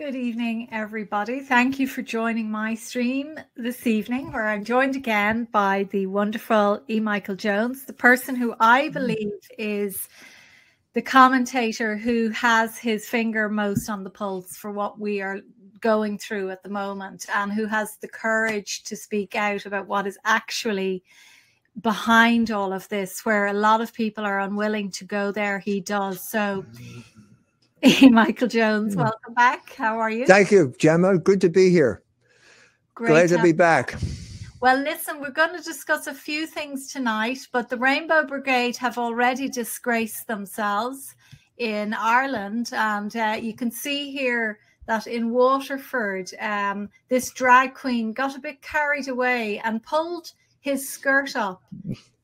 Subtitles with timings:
[0.00, 1.40] Good evening, everybody.
[1.40, 6.82] Thank you for joining my stream this evening, where I'm joined again by the wonderful
[6.88, 7.00] E.
[7.00, 8.94] Michael Jones, the person who I mm.
[8.94, 10.08] believe is
[10.94, 15.40] the commentator who has his finger most on the pulse for what we are
[15.80, 20.06] going through at the moment and who has the courage to speak out about what
[20.06, 21.04] is actually
[21.78, 25.58] behind all of this, where a lot of people are unwilling to go there.
[25.58, 26.26] He does.
[26.26, 26.64] So,
[28.10, 29.74] Michael Jones, welcome back.
[29.74, 30.26] How are you?
[30.26, 31.18] Thank you, Gemma.
[31.18, 32.02] Good to be here.
[32.94, 33.94] Great Glad to be back.
[34.60, 38.98] Well, listen, we're going to discuss a few things tonight, but the Rainbow Brigade have
[38.98, 41.14] already disgraced themselves
[41.56, 42.70] in Ireland.
[42.74, 48.40] And uh, you can see here that in Waterford, um, this drag queen got a
[48.40, 51.62] bit carried away and pulled his skirt up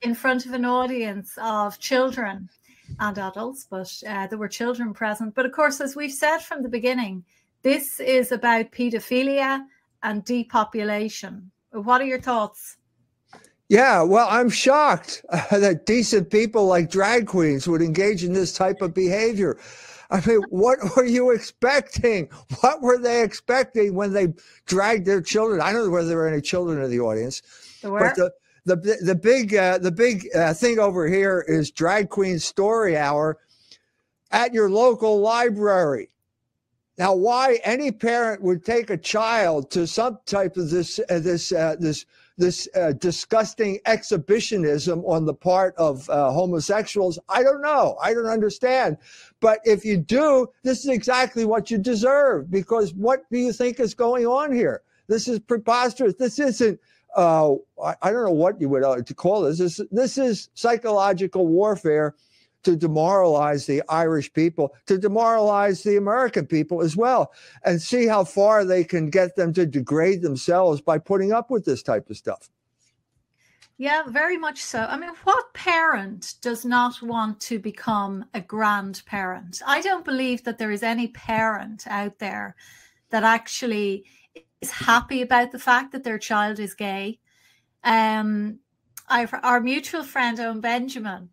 [0.03, 2.51] in front of an audience of children
[2.99, 5.35] and adults, but uh, there were children present.
[5.35, 7.25] But of course, as we've said from the beginning,
[7.63, 9.65] this is about paedophilia
[10.03, 11.51] and depopulation.
[11.73, 12.77] What are your thoughts?
[13.69, 18.53] Yeah, well, I'm shocked uh, that decent people like drag queens would engage in this
[18.53, 19.59] type of behavior.
[20.11, 22.29] I mean, what were you expecting?
[22.61, 24.35] What were they expecting when they
[24.67, 25.61] dragged their children?
[25.61, 27.43] I don't know whether there were any children in the audience,
[27.83, 27.99] there were.
[28.01, 28.33] but the,
[28.67, 33.39] the the big uh, the big uh, thing over here is drag queen story hour
[34.31, 36.11] at your local library.
[36.99, 41.53] Now, why any parent would take a child to some type of this uh, this
[41.53, 42.05] uh, this
[42.39, 47.97] this uh, disgusting exhibitionism on the part of uh, homosexuals, I don't know.
[48.03, 48.99] I don't understand.
[49.41, 53.81] But if you do, this is exactly what you deserve because what do you think
[53.81, 54.83] is going on here?
[55.07, 56.15] This is preposterous.
[56.15, 56.81] This isn't
[57.17, 59.59] uh, I, I, don't know what you would uh, to call this.
[59.59, 59.81] this.
[59.91, 62.15] This is psychological warfare
[62.65, 67.33] to demoralize the Irish people, to demoralize the American people as well,
[67.65, 71.65] and see how far they can get them to degrade themselves by putting up with
[71.65, 72.51] this type of stuff.
[73.79, 74.81] Yeah, very much so.
[74.81, 79.63] I mean, what parent does not want to become a grandparent?
[79.67, 82.57] I don't believe that there is any parent out there
[83.11, 84.07] that actually
[84.67, 87.21] is happy about the fact that their child is gay.
[87.85, 88.59] Um,
[89.09, 91.29] I've, our mutual friend Owen Benjamin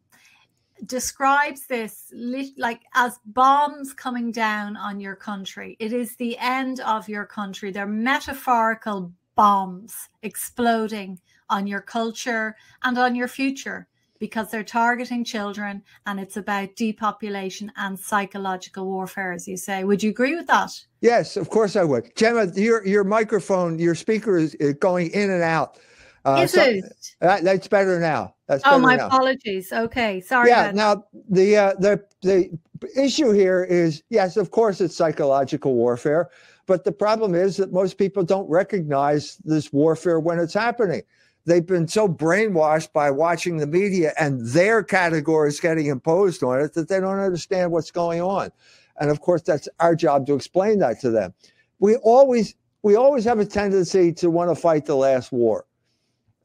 [0.86, 2.14] describes this
[2.58, 5.76] like as bombs coming down on your country.
[5.80, 7.72] It is the end of your country.
[7.72, 13.88] They're metaphorical bombs exploding on your culture and on your future
[14.20, 19.84] because they're targeting children and it's about depopulation and psychological warfare, as you say.
[19.84, 20.72] Would you agree with that?
[21.02, 22.16] Yes, of course I would.
[22.16, 25.78] Gemma, your your microphone, your speaker is going in and out.
[26.26, 26.86] Uh, is so, it?
[27.20, 28.34] That, that's better now.
[28.48, 29.08] That's oh, my now.
[29.08, 29.74] apologies.
[29.74, 30.50] Okay, sorry.
[30.50, 30.72] Yeah.
[30.72, 32.58] Now the uh, the the
[32.96, 36.30] issue here is yes, of course, it's psychological warfare,
[36.66, 41.02] but the problem is that most people don't recognize this warfare when it's happening
[41.46, 46.74] they've been so brainwashed by watching the media and their categories getting imposed on it
[46.74, 48.52] that they don't understand what's going on.
[49.00, 51.34] And of course, that's our job to explain that to them.
[51.80, 55.66] We always we always have a tendency to want to fight the last war.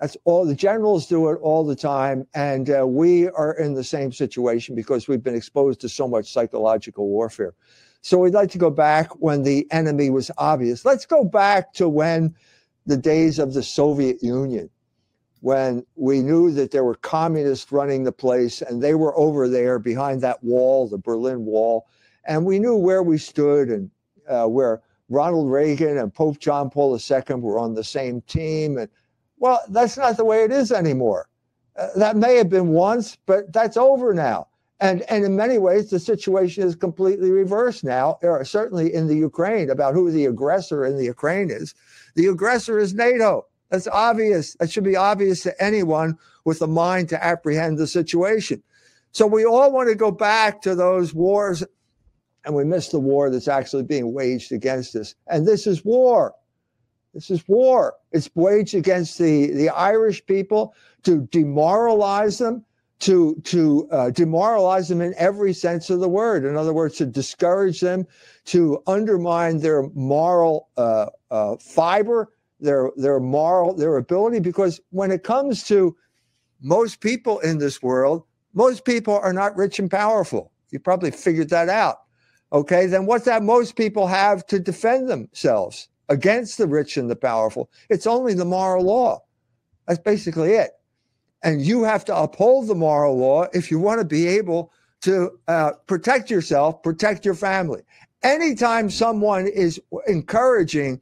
[0.01, 3.83] That's all the generals do it all the time, and uh, we are in the
[3.83, 7.55] same situation because we've been exposed to so much psychological warfare.
[8.01, 10.85] So we'd like to go back when the enemy was obvious.
[10.85, 12.37] Let's go back to when
[12.87, 14.71] the days of the Soviet Union
[15.41, 19.79] when we knew that there were communists running the place and they were over there
[19.79, 21.87] behind that wall, the Berlin Wall.
[22.25, 23.91] And we knew where we stood and
[24.29, 28.79] uh, where Ronald Reagan and Pope John Paul II were on the same team.
[28.79, 28.89] And
[29.39, 31.29] well, that's not the way it is anymore.
[31.77, 34.49] Uh, that may have been once, but that's over now.
[34.81, 39.17] And, and in many ways, the situation is completely reversed now, or certainly in the
[39.17, 41.75] Ukraine, about who the aggressor in the Ukraine is.
[42.15, 43.47] The aggressor is NATO.
[43.71, 44.55] That's obvious.
[44.55, 48.63] That should be obvious to anyone with a mind to apprehend the situation.
[49.13, 51.65] So we all want to go back to those wars,
[52.45, 55.15] and we miss the war that's actually being waged against us.
[55.27, 56.35] And this is war.
[57.15, 57.95] This is war.
[58.13, 60.75] It's waged against the, the Irish people
[61.05, 62.65] to demoralize them,
[63.01, 66.45] to, to uh, demoralize them in every sense of the word.
[66.45, 68.07] In other words, to discourage them,
[68.47, 72.31] to undermine their moral uh, uh, fiber,
[72.61, 75.97] their their moral their ability because when it comes to
[76.61, 78.25] most people in this world
[78.55, 80.51] most people are not rich and powerful.
[80.71, 81.99] You probably figured that out.
[82.53, 87.17] Okay then what's that most people have to defend themselves against the rich and the
[87.17, 87.71] powerful?
[87.89, 89.23] It's only the moral law.
[89.87, 90.71] That's basically it.
[91.43, 94.73] And you have to uphold the moral law if you want to be able
[95.03, 97.83] to uh, protect yourself protect your family.
[98.23, 101.01] Anytime someone is encouraging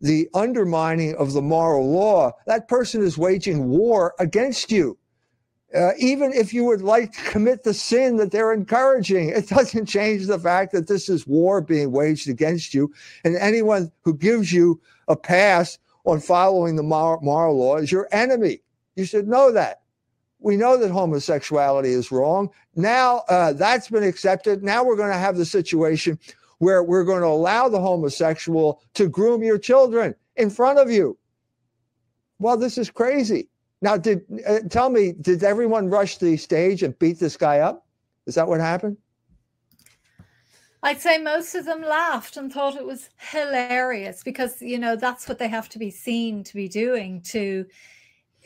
[0.00, 4.98] the undermining of the moral law, that person is waging war against you.
[5.74, 9.86] Uh, even if you would like to commit the sin that they're encouraging, it doesn't
[9.86, 12.92] change the fact that this is war being waged against you.
[13.24, 18.62] And anyone who gives you a pass on following the moral, law is your enemy.
[18.96, 19.82] You should know that.
[20.40, 22.48] We know that homosexuality is wrong.
[22.74, 24.64] Now uh, that's been accepted.
[24.64, 26.18] Now we're going to have the situation
[26.60, 31.18] where we're going to allow the homosexual to groom your children in front of you.
[32.38, 33.48] Well, this is crazy.
[33.82, 37.86] Now, did uh, tell me, did everyone rush the stage and beat this guy up?
[38.26, 38.98] Is that what happened?
[40.82, 45.28] I'd say most of them laughed and thought it was hilarious because you know that's
[45.28, 47.66] what they have to be seen to be doing to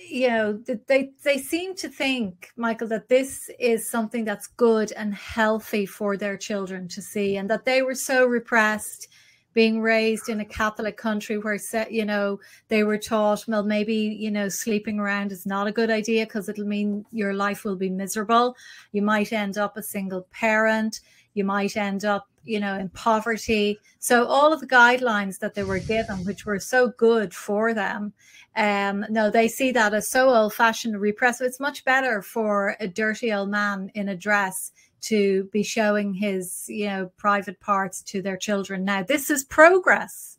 [0.09, 5.15] you know they they seem to think michael that this is something that's good and
[5.15, 9.09] healthy for their children to see and that they were so repressed
[9.53, 11.59] being raised in a catholic country where
[11.91, 15.91] you know they were taught well maybe you know sleeping around is not a good
[15.91, 18.57] idea because it'll mean your life will be miserable.
[18.93, 21.01] You might end up a single parent.
[21.35, 25.65] You might end up you know in poverty so all of the guidelines that they
[25.65, 28.13] were given which were so good for them
[28.57, 31.47] um, no, they see that as so old fashioned repressive.
[31.47, 36.65] It's much better for a dirty old man in a dress to be showing his,
[36.69, 38.85] you know, private parts to their children.
[38.85, 40.39] Now, this is progress.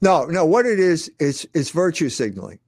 [0.00, 2.58] No, no, what it is is is virtue signaling.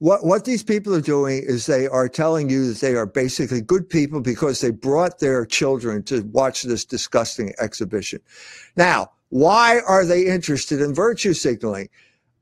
[0.00, 3.62] What what these people are doing is they are telling you that they are basically
[3.62, 8.20] good people because they brought their children to watch this disgusting exhibition.
[8.76, 11.88] Now, why are they interested in virtue signaling?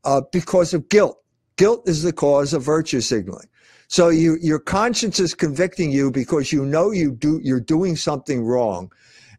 [0.04, 1.22] uh, because of guilt.
[1.56, 3.48] Guilt is the cause of virtue signaling.
[3.88, 8.44] So you, your conscience is convicting you because you know you do, you're doing something
[8.44, 8.92] wrong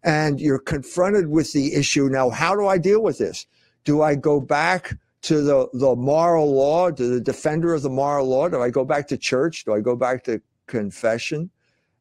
[0.04, 2.10] and you're confronted with the issue.
[2.10, 3.46] Now, how do I deal with this?
[3.84, 8.28] Do I go back to the, the moral law, to the defender of the moral
[8.28, 8.48] law?
[8.48, 9.66] Do I go back to church?
[9.66, 11.50] Do I go back to confession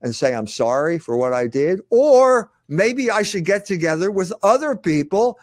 [0.02, 1.80] and say, I'm sorry for what I did?
[1.90, 5.38] Or maybe I should get together with other people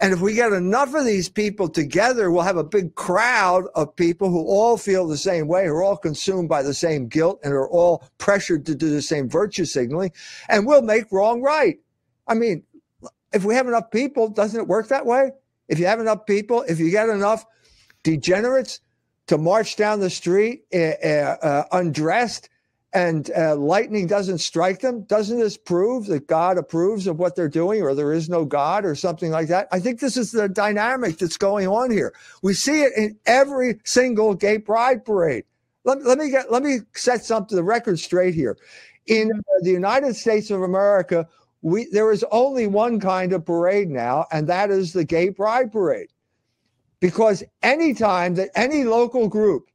[0.00, 3.96] and if we get enough of these people together, we'll have a big crowd of
[3.96, 7.40] people who all feel the same way, who are all consumed by the same guilt
[7.42, 10.12] and are all pressured to do the same virtue signaling,
[10.48, 11.80] and we'll make wrong right.
[12.28, 12.62] I mean,
[13.32, 15.32] if we have enough people, doesn't it work that way?
[15.68, 17.44] If you have enough people, if you get enough
[18.02, 18.80] degenerates
[19.26, 22.48] to march down the street uh, uh, undressed
[22.94, 27.48] and uh, lightning doesn't strike them, doesn't this prove that God approves of what they're
[27.48, 29.68] doing or there is no God or something like that?
[29.70, 32.14] I think this is the dynamic that's going on here.
[32.42, 35.44] We see it in every single gay pride parade.
[35.84, 38.56] Let, let me get let me set something the record straight here.
[39.06, 39.30] In
[39.60, 41.26] the United States of America,
[41.62, 45.72] we there is only one kind of parade now, and that is the gay pride
[45.72, 46.12] parade.
[47.00, 49.70] Because anytime that any local group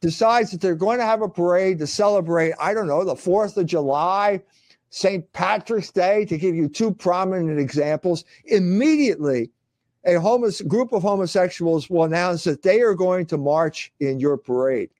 [0.00, 3.56] decides that they're going to have a parade to celebrate, I don't know, the 4th
[3.56, 4.42] of July,
[4.90, 5.30] St.
[5.32, 9.50] Patrick's Day, to give you two prominent examples, immediately
[10.04, 14.36] a homos- group of homosexuals will announce that they are going to march in your
[14.36, 14.90] parade.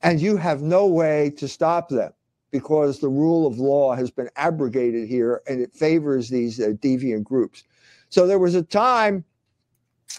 [0.00, 2.12] And you have no way to stop them
[2.52, 7.24] because the rule of law has been abrogated here and it favors these uh, deviant
[7.24, 7.64] groups.
[8.10, 9.24] So there was a time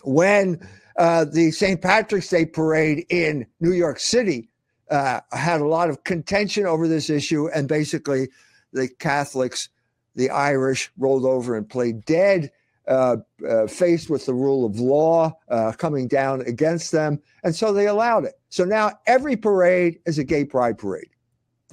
[0.04, 1.82] when uh, the St.
[1.82, 4.50] Patrick's Day parade in New York City
[4.90, 8.30] uh, had a lot of contention over this issue, and basically
[8.74, 9.70] the Catholics,
[10.16, 12.52] the Irish, rolled over and played dead.
[12.86, 13.16] Uh,
[13.50, 17.18] uh, faced with the rule of law uh, coming down against them.
[17.42, 18.34] And so they allowed it.
[18.50, 21.13] So now every parade is a gay pride parade.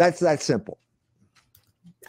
[0.00, 0.78] That's that simple.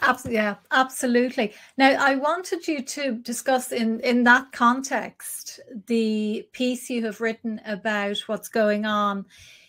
[0.00, 1.52] Absolutely, yeah, absolutely.
[1.76, 7.60] Now, I wanted you to discuss in in that context the piece you have written
[7.66, 9.26] about what's going on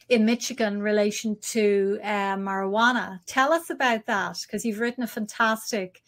[0.08, 3.20] in Michigan in relation to uh, marijuana.
[3.26, 6.02] Tell us about that because you've written a fantastic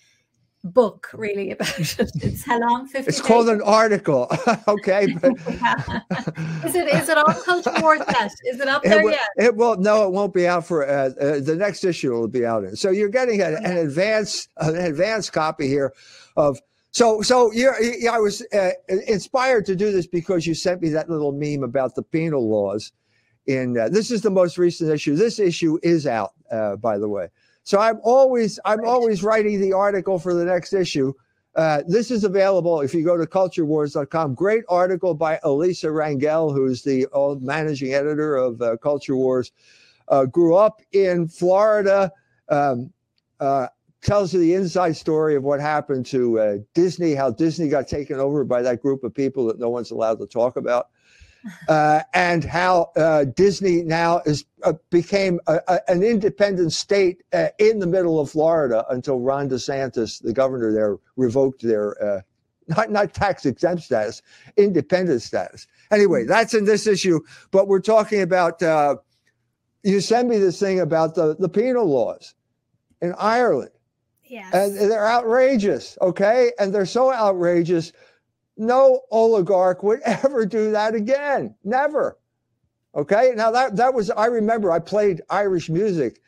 [0.66, 2.12] book really about it.
[2.16, 2.88] It's how long?
[2.88, 4.28] 50 It's called an article.
[4.68, 5.08] okay.
[5.22, 5.34] But
[6.66, 8.32] is it is it on Culture Wars yet?
[8.46, 9.30] Is it up there will, yet?
[9.38, 12.46] It will no, it won't be out for uh, uh, the next issue will be
[12.46, 12.76] out in.
[12.76, 15.94] So you're getting a, an advance an advanced copy here
[16.36, 16.60] of
[16.92, 18.72] so so you're, you I was uh,
[19.08, 22.92] inspired to do this because you sent me that little meme about the penal laws
[23.46, 25.16] in uh, this is the most recent issue.
[25.16, 27.30] This issue is out uh, by the way.
[27.66, 31.14] So I'm always I'm always writing the article for the next issue.
[31.56, 34.36] Uh, this is available if you go to culturewars.com.
[34.36, 39.52] Great article by Elisa Rangel, who's the old managing editor of uh, Culture Wars.
[40.08, 42.12] Uh, grew up in Florida,
[42.50, 42.94] um,
[43.40, 43.68] uh,
[44.04, 48.20] tells you the inside story of what happened to uh, Disney, how Disney got taken
[48.20, 50.90] over by that group of people that no one's allowed to talk about,
[51.68, 57.48] uh, and how uh, Disney now is uh, became a, a, an independent state uh,
[57.60, 62.22] in the middle of Florida until Ron DeSantis, the governor there, revoked their uh,
[62.68, 64.22] not not tax exempt status,
[64.58, 65.68] independent status.
[65.92, 66.30] Anyway, hmm.
[66.30, 67.20] that's in this issue.
[67.52, 68.62] But we're talking about.
[69.84, 72.34] you send me this thing about the, the penal laws
[73.02, 73.70] in Ireland.
[74.28, 74.54] Yes.
[74.54, 76.52] And they're outrageous, okay?
[76.60, 77.92] And they're so outrageous,
[78.58, 81.56] no oligarch would ever do that again.
[81.64, 82.18] Never.
[82.96, 83.34] Okay.
[83.36, 86.22] Now that that was I remember I played Irish music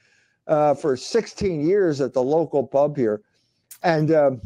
[0.48, 3.22] uh, for 16 years at the local pub here,
[3.84, 4.42] and um,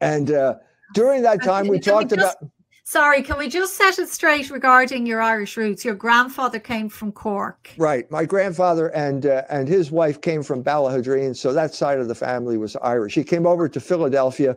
[0.00, 0.56] and uh,
[0.94, 2.50] during that time we talked we just, about.
[2.84, 5.84] Sorry, can we just set it straight regarding your Irish roots?
[5.84, 7.72] Your grandfather came from Cork.
[7.76, 8.08] Right.
[8.12, 12.14] My grandfather and uh, and his wife came from Ballaghaderreen, so that side of the
[12.14, 13.14] family was Irish.
[13.14, 14.56] He came over to Philadelphia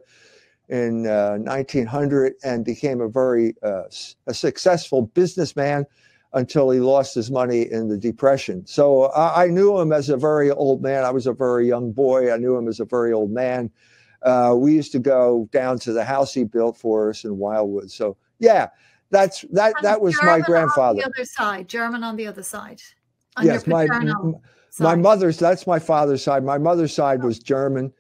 [0.70, 3.84] in uh, 1900 and became a very uh,
[4.28, 5.86] a successful businessman
[6.34, 8.66] until he lost his money in the depression.
[8.68, 11.04] So I, I, knew him as a very old man.
[11.04, 12.32] I was a very young boy.
[12.32, 13.72] I knew him as a very old man.
[14.22, 17.90] Uh, we used to go down to the house he built for us in Wildwood.
[17.90, 18.68] So yeah,
[19.10, 19.74] that's that.
[19.78, 20.90] And that was German my grandfather.
[20.90, 22.82] On the other side, German on the other side.
[23.42, 23.88] yes, my
[24.80, 25.40] my mother's.
[25.40, 26.44] That's my father's side.
[26.44, 27.94] My mother's side was German,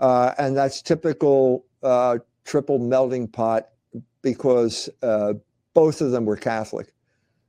[0.00, 3.68] uh, and that's typical uh, triple melting pot
[4.22, 5.34] because uh,
[5.74, 6.92] both of them were Catholic.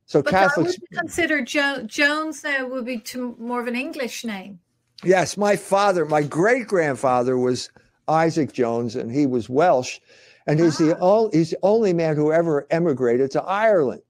[0.06, 4.60] So but Catholics consider jo- Jones now would be to more of an English name.
[5.04, 7.70] Yes, my father, my great grandfather was
[8.08, 10.00] Isaac Jones, and he was Welsh,
[10.48, 10.86] and he's ah.
[10.86, 14.02] the only he's the only man who ever emigrated to Ireland.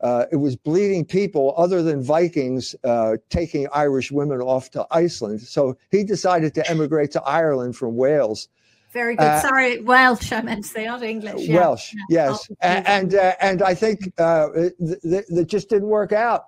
[0.00, 5.40] Uh, it was bleeding people other than Vikings uh, taking Irish women off to Iceland.
[5.40, 8.48] So he decided to emigrate to Ireland from Wales.
[8.92, 9.26] Very good.
[9.26, 10.32] Uh, Sorry, Welsh.
[10.32, 11.46] I meant to say not English.
[11.46, 11.60] Yeah.
[11.60, 12.30] Welsh, yeah.
[12.30, 16.44] yes, and and, uh, and, I think uh, that just didn't work out.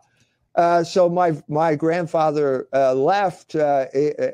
[0.55, 3.55] Uh, so my my grandfather uh, left.
[3.55, 3.87] Uh,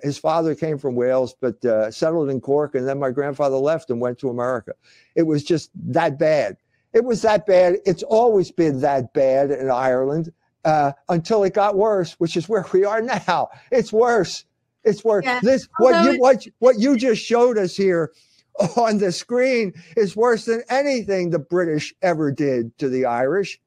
[0.02, 1.60] his father came from Wales, but
[1.92, 4.72] settled in Cork, and then my grandfather left and went to America.
[5.14, 6.56] It was just that bad.
[6.92, 7.78] It was that bad.
[7.84, 10.32] It's always been that bad in Ireland
[10.64, 13.48] until it got worse, which is where we are now.
[13.72, 14.44] It's worse.
[14.86, 15.24] It's worse.
[15.24, 15.40] Yeah.
[15.42, 18.12] This what you what what you just showed us here
[18.76, 23.60] on the screen is worse than anything the British ever did to the Irish.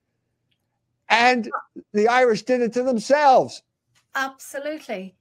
[1.09, 1.49] And
[1.93, 3.61] the Irish did it to themselves.
[4.15, 5.15] Absolutely.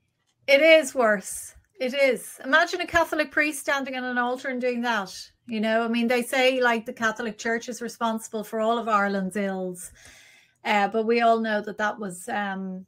[0.47, 1.55] It is worse.
[1.81, 2.38] It is.
[2.45, 5.14] Imagine a Catholic priest standing on an altar and doing that.
[5.47, 8.88] You know, I mean, they say like the Catholic Church is responsible for all of
[8.88, 9.90] Ireland's ills.
[10.64, 12.85] Uh, but we all know that that was, um,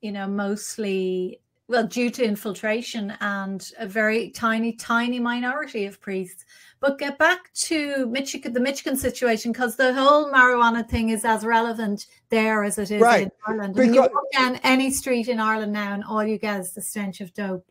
[0.00, 1.40] you know, mostly
[1.72, 6.44] well, due to infiltration and a very tiny, tiny minority of priests.
[6.80, 11.44] But get back to Michigan, the Michigan situation, because the whole marijuana thing is as
[11.44, 13.22] relevant there as it is right.
[13.22, 13.74] in Ireland.
[13.74, 16.82] Because, you walk down any street in Ireland now, and all you get is the
[16.82, 17.66] stench of dope.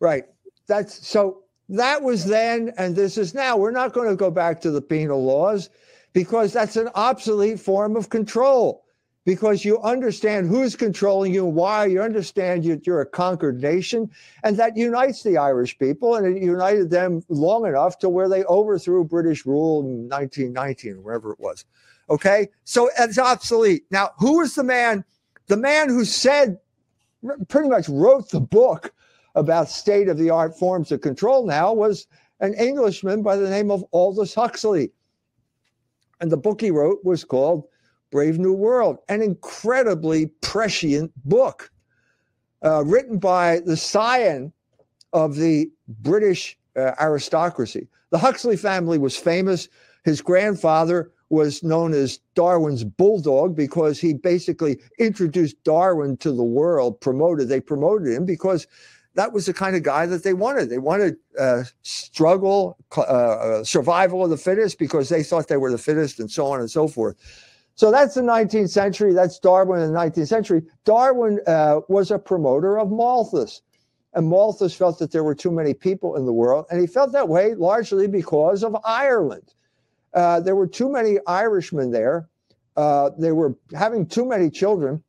[0.00, 0.24] Right.
[0.66, 1.42] That's so.
[1.70, 3.56] That was then, and this is now.
[3.56, 5.70] We're not going to go back to the penal laws
[6.12, 8.83] because that's an obsolete form of control
[9.24, 11.86] because you understand who's controlling you and why.
[11.86, 14.10] You understand you, you're a conquered nation,
[14.42, 18.44] and that unites the Irish people, and it united them long enough to where they
[18.44, 21.64] overthrew British rule in 1919 or wherever it was.
[22.10, 23.84] Okay, so it's obsolete.
[23.90, 25.04] Now, who was the man?
[25.46, 26.58] The man who said,
[27.48, 28.92] pretty much wrote the book
[29.34, 32.06] about state of the art forms of control now was
[32.40, 34.92] an Englishman by the name of Aldous Huxley.
[36.20, 37.64] And the book he wrote was called
[38.14, 41.72] Brave New World, an incredibly prescient book
[42.64, 44.52] uh, written by the scion
[45.12, 47.88] of the British uh, aristocracy.
[48.10, 49.68] The Huxley family was famous.
[50.04, 57.00] His grandfather was known as Darwin's bulldog because he basically introduced Darwin to the world,
[57.00, 58.68] promoted, they promoted him because
[59.14, 60.70] that was the kind of guy that they wanted.
[60.70, 65.72] They wanted uh, struggle, uh, uh survival of the fittest because they thought they were
[65.72, 67.16] the fittest and so on and so forth.
[67.76, 69.12] So that's the 19th century.
[69.12, 70.62] That's Darwin in the 19th century.
[70.84, 73.62] Darwin uh, was a promoter of Malthus.
[74.14, 76.66] And Malthus felt that there were too many people in the world.
[76.70, 79.54] And he felt that way largely because of Ireland.
[80.12, 82.28] Uh, there were too many Irishmen there.
[82.76, 85.02] Uh, they were having too many children.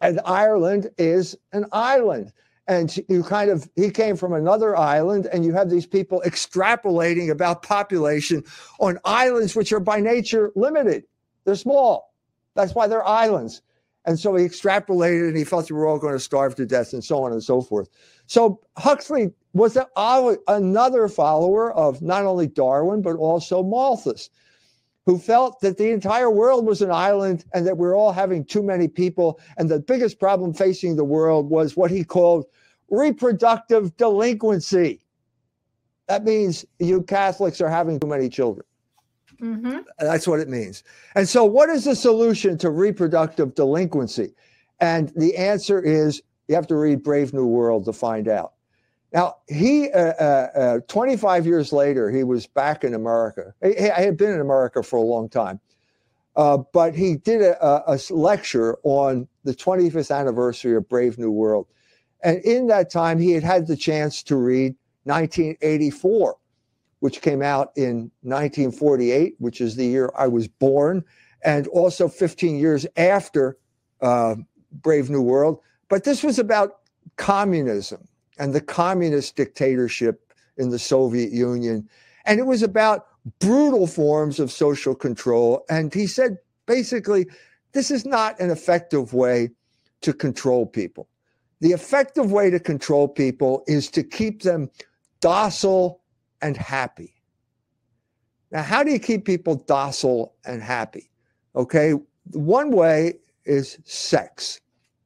[0.00, 2.32] And Ireland is an island.
[2.68, 7.30] And you kind of, he came from another island, and you have these people extrapolating
[7.30, 8.44] about population
[8.78, 11.04] on islands which are by nature limited.
[11.48, 12.12] They're small.
[12.56, 13.62] That's why they're islands.
[14.04, 16.92] And so he extrapolated and he felt we were all going to starve to death
[16.92, 17.88] and so on and so forth.
[18.26, 19.86] So Huxley was a,
[20.46, 24.28] another follower of not only Darwin, but also Malthus,
[25.06, 28.62] who felt that the entire world was an island and that we're all having too
[28.62, 29.40] many people.
[29.56, 32.44] And the biggest problem facing the world was what he called
[32.90, 35.00] reproductive delinquency.
[36.08, 38.66] That means you Catholics are having too many children.
[39.40, 39.78] Mm-hmm.
[39.98, 40.82] That's what it means.
[41.14, 44.34] And so, what is the solution to reproductive delinquency?
[44.80, 48.54] And the answer is you have to read Brave New World to find out.
[49.12, 53.54] Now, he, uh, uh, uh, 25 years later, he was back in America.
[53.62, 55.60] I had been in America for a long time,
[56.36, 61.66] uh, but he did a, a, lecture on the 25th anniversary of Brave New World.
[62.22, 66.36] And in that time, he had had the chance to read 1984,
[67.00, 71.04] which came out in 1948, which is the year I was born,
[71.44, 73.56] and also 15 years after
[74.00, 74.34] uh,
[74.72, 75.60] Brave New World.
[75.88, 76.80] But this was about
[77.16, 78.06] communism
[78.38, 81.88] and the communist dictatorship in the Soviet Union.
[82.24, 83.06] And it was about
[83.40, 85.64] brutal forms of social control.
[85.68, 87.26] And he said basically,
[87.72, 89.50] this is not an effective way
[90.00, 91.08] to control people.
[91.60, 94.70] The effective way to control people is to keep them
[95.20, 96.00] docile
[96.40, 97.14] and happy.
[98.50, 101.10] Now, how do you keep people docile and happy?
[101.54, 101.94] Okay,
[102.32, 103.14] one way
[103.44, 104.60] is sex.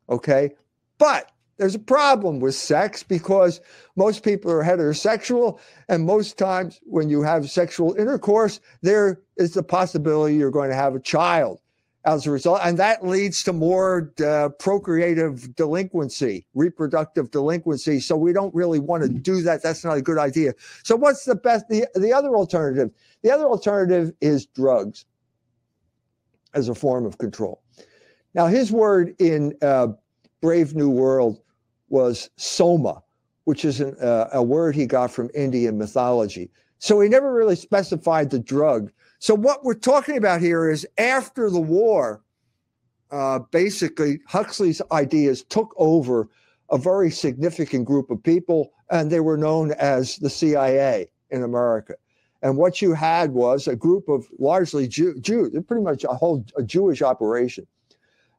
[0.08, 0.50] Okay,
[0.98, 3.60] but there's a problem with sex because
[3.96, 5.60] most people are heterosexual.
[5.88, 10.76] And most times when you have sexual intercourse, there is the possibility you're going to
[10.76, 11.61] have a child
[12.04, 12.60] as a result.
[12.62, 18.00] And that leads to more uh, procreative delinquency, reproductive delinquency.
[18.00, 19.62] So we don't really want to do that.
[19.62, 20.54] That's not a good idea.
[20.82, 21.68] So what's the best?
[21.68, 22.90] The, the other alternative,
[23.22, 25.04] the other alternative is drugs
[26.54, 27.62] as a form of control.
[28.34, 29.88] Now, his word in uh,
[30.40, 31.40] Brave New World
[31.88, 33.02] was soma,
[33.44, 36.50] which is an, uh, a word he got from Indian mythology.
[36.78, 38.90] So he never really specified the drug.
[39.22, 42.24] So what we're talking about here is after the war,
[43.12, 46.28] uh, basically Huxley's ideas took over
[46.72, 51.94] a very significant group of people, and they were known as the CIA in America.
[52.42, 56.44] And what you had was a group of largely Jew, Jews, pretty much a whole
[56.58, 57.64] a Jewish operation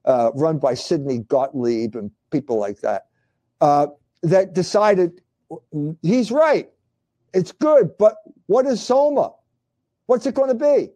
[0.04, 3.06] uh, run by Sidney Gottlieb and people like that
[3.62, 3.88] uh,
[4.22, 5.22] that decided
[6.02, 6.70] he's right.
[7.34, 9.32] It's good, but what is Soma?
[10.06, 10.92] What's it going to be?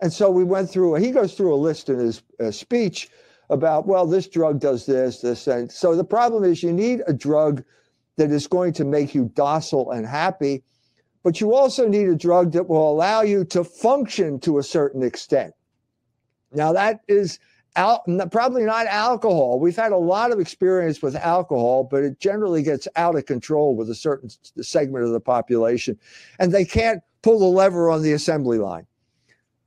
[0.00, 3.08] And so we went through, he goes through a list in his uh, speech
[3.50, 7.12] about, well, this drug does this, this, and so the problem is you need a
[7.12, 7.64] drug
[8.16, 10.62] that is going to make you docile and happy,
[11.22, 15.02] but you also need a drug that will allow you to function to a certain
[15.02, 15.54] extent.
[16.52, 17.38] Now, that is
[17.76, 19.60] Al- probably not alcohol.
[19.60, 23.76] We've had a lot of experience with alcohol, but it generally gets out of control
[23.76, 24.30] with a certain
[24.60, 25.96] segment of the population,
[26.40, 28.86] and they can't pull the lever on the assembly line.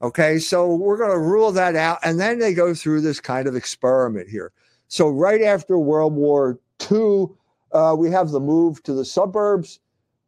[0.01, 1.99] Okay, so we're going to rule that out.
[2.03, 4.51] And then they go through this kind of experiment here.
[4.87, 6.59] So, right after World War
[6.91, 7.27] II,
[7.71, 9.79] uh, we have the move to the suburbs,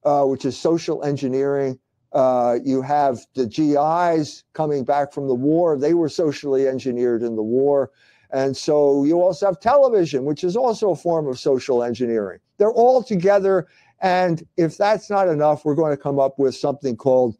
[0.03, 1.79] uh, which is social engineering.
[2.13, 5.77] Uh, you have the GIs coming back from the war.
[5.77, 7.91] They were socially engineered in the war.
[8.29, 12.39] And so you also have television, which is also a form of social engineering.
[12.57, 13.67] They're all together.
[14.03, 17.37] And if that's not enough, we're going to come up with something called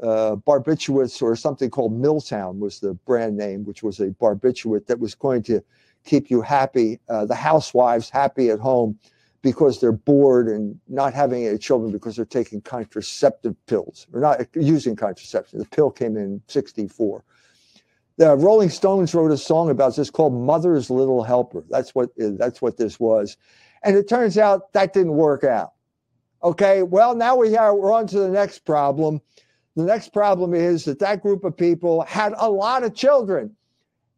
[0.00, 5.00] uh, barbiturates or something called Miltown was the brand name, which was a barbiturate that
[5.00, 5.60] was going to
[6.04, 8.96] keep you happy, uh, the housewives happy at home
[9.42, 14.40] because they're bored and not having any children because they're taking contraceptive pills or not
[14.54, 15.58] using contraception.
[15.58, 17.24] The pill came in 64.
[18.18, 21.64] The Rolling Stones wrote a song about this called Mother's Little Helper.
[21.68, 23.36] That's what that's what this was.
[23.82, 25.72] And it turns out that didn't work out.
[26.42, 29.20] Okay, well, now we are we're on to the next problem.
[29.74, 33.54] The next problem is that that group of people had a lot of children.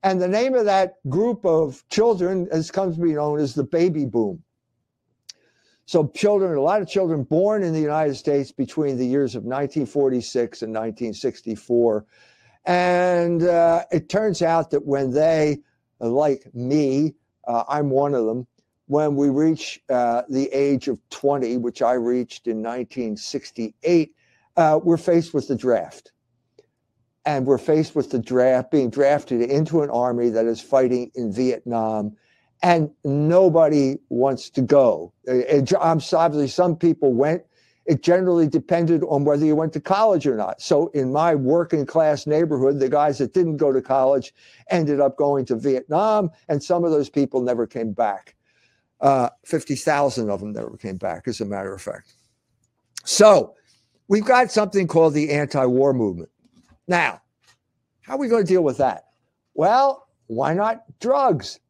[0.02, 3.64] And the name of that group of children has come to be known as the
[3.64, 4.42] baby boom.
[5.85, 9.42] So children, a lot of children born in the United States between the years of
[9.42, 12.06] 1946 and 1964.
[12.64, 15.59] And uh, it turns out that when they,
[15.98, 17.14] like me,
[17.46, 18.46] uh, I'm one of them,
[18.90, 24.12] when we reach uh, the age of 20, which I reached in 1968,
[24.57, 26.11] uh, we're faced with the draft.
[27.24, 31.33] And we're faced with the draft, being drafted into an army that is fighting in
[31.33, 32.16] Vietnam
[32.64, 35.12] and nobody wants to go.
[35.29, 37.44] I'm obviously some people went.
[37.87, 40.61] It generally depended on whether you went to college or not.
[40.61, 44.35] So in my working class neighborhood, the guys that didn't go to college
[44.68, 48.35] ended up going to Vietnam, and some of those people never came back.
[49.00, 52.12] Uh, 50,000 of them never came back, as a matter of fact.
[53.04, 53.54] So
[54.08, 56.28] we've got something called the anti war movement.
[56.86, 57.22] Now,
[58.02, 59.04] how are we going to deal with that?
[59.54, 61.60] Well, why not drugs?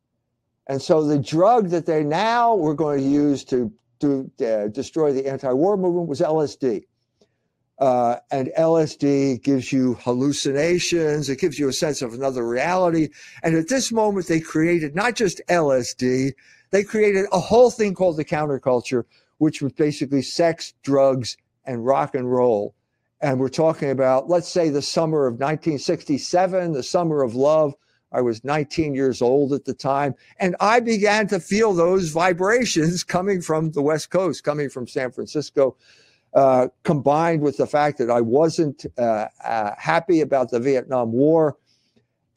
[0.67, 5.13] And so the drug that they now were going to use to, to uh, destroy
[5.13, 6.85] the anti war movement was LSD.
[7.79, 11.31] Uh, and LSD gives you hallucinations.
[11.31, 13.09] It gives you a sense of another reality.
[13.43, 16.33] And at this moment, they created not just LSD,
[16.71, 19.05] they created a whole thing called the counterculture,
[19.39, 22.75] which was basically sex, drugs, and rock and roll.
[23.21, 27.75] And we're talking about, let's say, the summer of 1967, the summer of love.
[28.13, 33.05] I was 19 years old at the time, and I began to feel those vibrations
[33.17, 35.77] coming from the West Coast, coming from San Francisco,
[36.35, 41.57] uh, combined with the fact that I wasn't uh, uh, happy about the Vietnam War.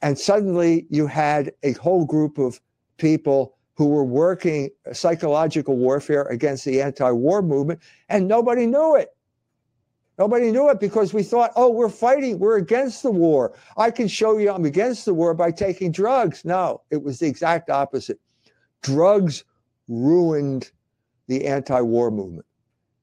[0.00, 2.60] And suddenly you had a whole group of
[2.98, 9.10] people who were working psychological warfare against the anti war movement, and nobody knew it.
[10.16, 13.52] Nobody knew it because we thought, oh, we're fighting, we're against the war.
[13.76, 16.44] I can show you I'm against the war by taking drugs.
[16.44, 18.20] No, it was the exact opposite.
[18.82, 19.44] Drugs
[19.88, 20.70] ruined
[21.26, 22.46] the anti war movement.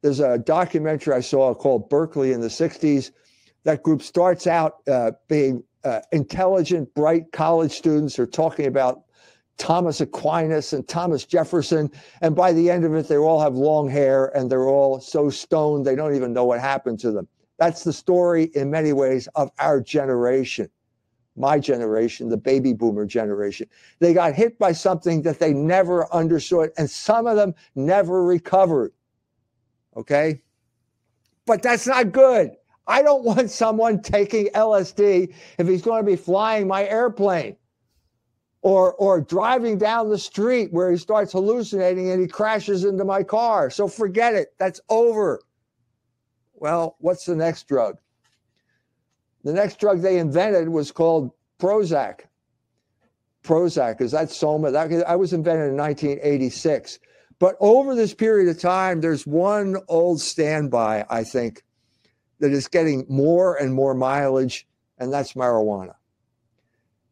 [0.01, 3.11] There's a documentary I saw called Berkeley in the 60s.
[3.65, 9.03] That group starts out uh, being uh, intelligent, bright college students are talking about
[9.57, 11.91] Thomas Aquinas and Thomas Jefferson.
[12.21, 15.29] And by the end of it, they all have long hair and they're all so
[15.29, 17.27] stoned they don't even know what happened to them.
[17.57, 20.67] That's the story in many ways of our generation,
[21.35, 23.67] my generation, the baby boomer generation.
[23.99, 28.93] They got hit by something that they never understood, and some of them never recovered.
[29.95, 30.41] Okay?
[31.45, 32.51] But that's not good.
[32.87, 37.57] I don't want someone taking LSD if he's going to be flying my airplane
[38.61, 43.23] or or driving down the street where he starts hallucinating and he crashes into my
[43.23, 43.69] car.
[43.69, 44.53] So forget it.
[44.59, 45.41] That's over.
[46.53, 47.97] Well, what's the next drug?
[49.43, 52.21] The next drug they invented was called Prozac.
[53.43, 56.99] Prozac is that soma that I was invented in 1986.
[57.39, 61.63] But over this period of time, there's one old standby, I think,
[62.39, 64.67] that is getting more and more mileage,
[64.99, 65.95] and that's marijuana.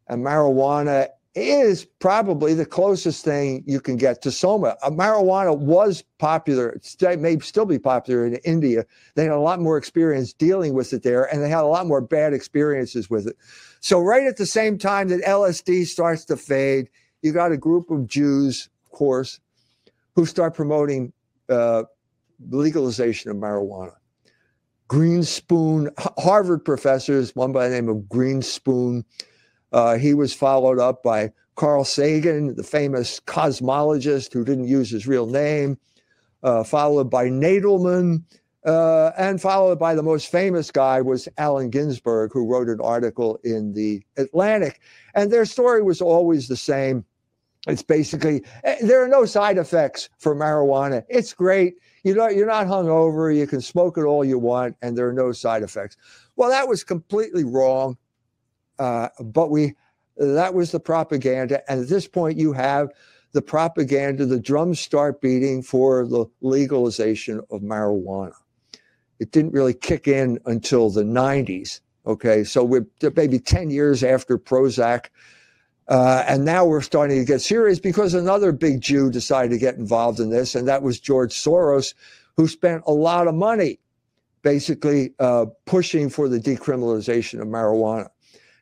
[0.06, 4.76] And marijuana is probably the closest thing you can get to soma.
[4.82, 8.84] Uh, marijuana was popular, it may still be popular in India.
[9.14, 11.86] They had a lot more experience dealing with it there, and they had a lot
[11.86, 13.36] more bad experiences with it.
[13.80, 16.90] So, right at the same time that LSD starts to fade,
[17.22, 19.40] you got a group of Jews, of course,
[20.16, 21.12] who start promoting
[21.48, 21.84] uh,
[22.50, 23.92] legalization of marijuana.
[24.88, 25.88] Grinspoon,
[26.18, 29.04] Harvard professors, one by the name of Grinspoon,
[29.72, 35.06] uh, he was followed up by Carl Sagan, the famous cosmologist who didn't use his
[35.06, 35.78] real name,
[36.42, 38.22] uh, followed by Nadelmann,
[38.64, 43.38] uh, and followed by the most famous guy was Allen Ginsberg, who wrote an article
[43.44, 44.80] in the Atlantic.
[45.14, 47.04] And their story was always the same.
[47.66, 51.04] It's basically eh, there are no side effects for marijuana.
[51.08, 51.74] It's great.
[52.04, 53.34] You know, you're not hungover.
[53.34, 55.96] You can smoke it all you want, and there are no side effects.
[56.36, 57.98] Well, that was completely wrong.
[58.80, 59.74] Uh, but we
[60.16, 62.90] that was the propaganda, and at this point, you have
[63.32, 64.26] the propaganda.
[64.26, 68.34] The drums start beating for the legalization of marijuana.
[69.18, 71.80] It didn't really kick in until the 90s.
[72.06, 75.06] Okay, so we're maybe 10 years after Prozac
[75.90, 79.74] uh, and now we're starting to get serious because another big Jew decided to get
[79.74, 81.94] involved in this, and that was George Soros,
[82.36, 83.80] who spent a lot of money
[84.42, 88.08] basically uh, pushing for the decriminalization of marijuana.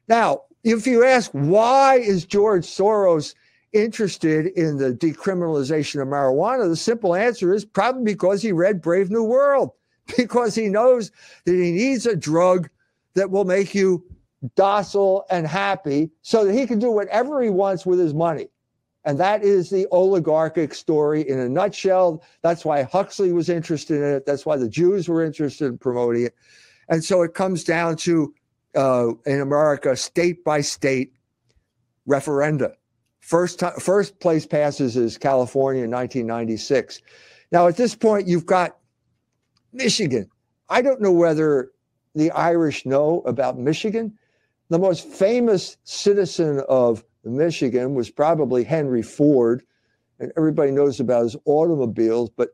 [0.09, 3.35] Now, if you ask why is George Soros
[3.73, 9.11] interested in the decriminalization of marijuana, the simple answer is probably because he read Brave
[9.11, 9.71] New World,
[10.17, 11.11] because he knows
[11.45, 12.69] that he needs a drug
[13.15, 14.05] that will make you
[14.55, 18.49] docile, and happy so that he can do whatever he wants with his money.
[19.05, 22.23] And that is the oligarchic story in a nutshell.
[22.43, 24.27] That's why Huxley was interested in it.
[24.27, 26.35] That's why the Jews were interested in promoting it.
[26.89, 28.35] And so it comes down to,
[28.75, 31.13] uh, in America, state by state
[32.09, 32.73] referenda.
[33.21, 37.03] First, time, first place passes is California in 1996.
[37.53, 38.77] Now, at this point, you've got
[39.73, 40.29] Michigan.
[40.69, 41.71] I don't know whether
[42.15, 44.19] the Irish know about Michigan,
[44.69, 49.63] the most famous citizen of Michigan was probably Henry Ford,
[50.19, 52.51] and everybody knows about his automobiles, but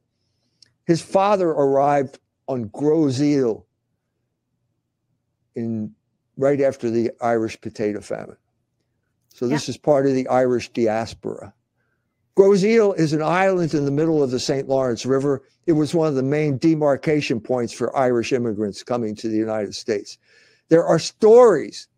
[0.87, 3.67] his father arrived on Grosse Isle
[5.55, 5.95] in
[6.37, 8.37] right after the Irish potato famine.
[9.35, 9.73] So this yeah.
[9.73, 11.53] is part of the Irish diaspora.
[12.37, 14.69] Grosse Isle is an island in the middle of the St.
[14.69, 15.43] Lawrence River.
[15.67, 19.75] It was one of the main demarcation points for Irish immigrants coming to the United
[19.75, 20.19] States.
[20.69, 21.89] There are stories,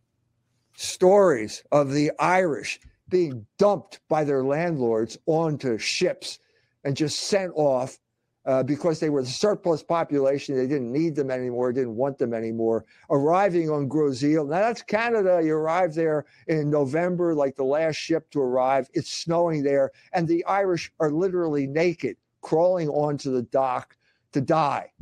[0.76, 6.38] stories of the Irish being dumped by their landlords onto ships
[6.84, 7.98] and just sent off
[8.46, 10.56] uh, because they were the surplus population.
[10.56, 12.84] They didn't need them anymore, didn't want them anymore.
[13.10, 15.40] Arriving on Gros now that's Canada.
[15.44, 18.88] You arrive there in November, like the last ship to arrive.
[18.94, 23.96] It's snowing there, and the Irish are literally naked, crawling onto the dock
[24.32, 24.92] to die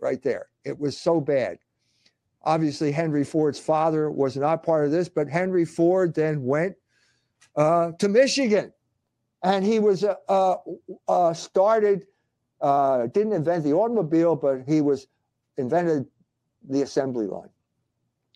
[0.00, 0.48] right there.
[0.64, 1.58] It was so bad.
[2.42, 6.76] Obviously, Henry Ford's father was not part of this, but Henry Ford then went
[7.54, 8.72] uh, to Michigan,
[9.44, 10.56] and he was uh,
[11.06, 12.06] uh started
[12.60, 15.06] uh, didn't invent the automobile, but he was
[15.56, 16.06] invented
[16.68, 17.50] the assembly line,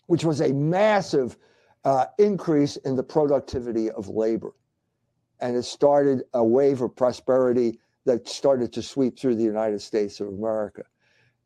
[0.07, 1.37] which was a massive
[1.83, 4.53] uh, increase in the productivity of labor.
[5.39, 10.19] And it started a wave of prosperity that started to sweep through the United States
[10.19, 10.83] of America.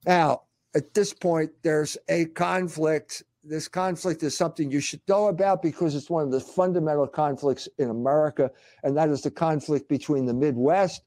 [0.05, 0.43] Now,
[0.75, 3.23] at this point, there's a conflict.
[3.43, 7.67] This conflict is something you should know about because it's one of the fundamental conflicts
[7.77, 8.51] in America,
[8.83, 11.01] and that is the conflict between the Midwest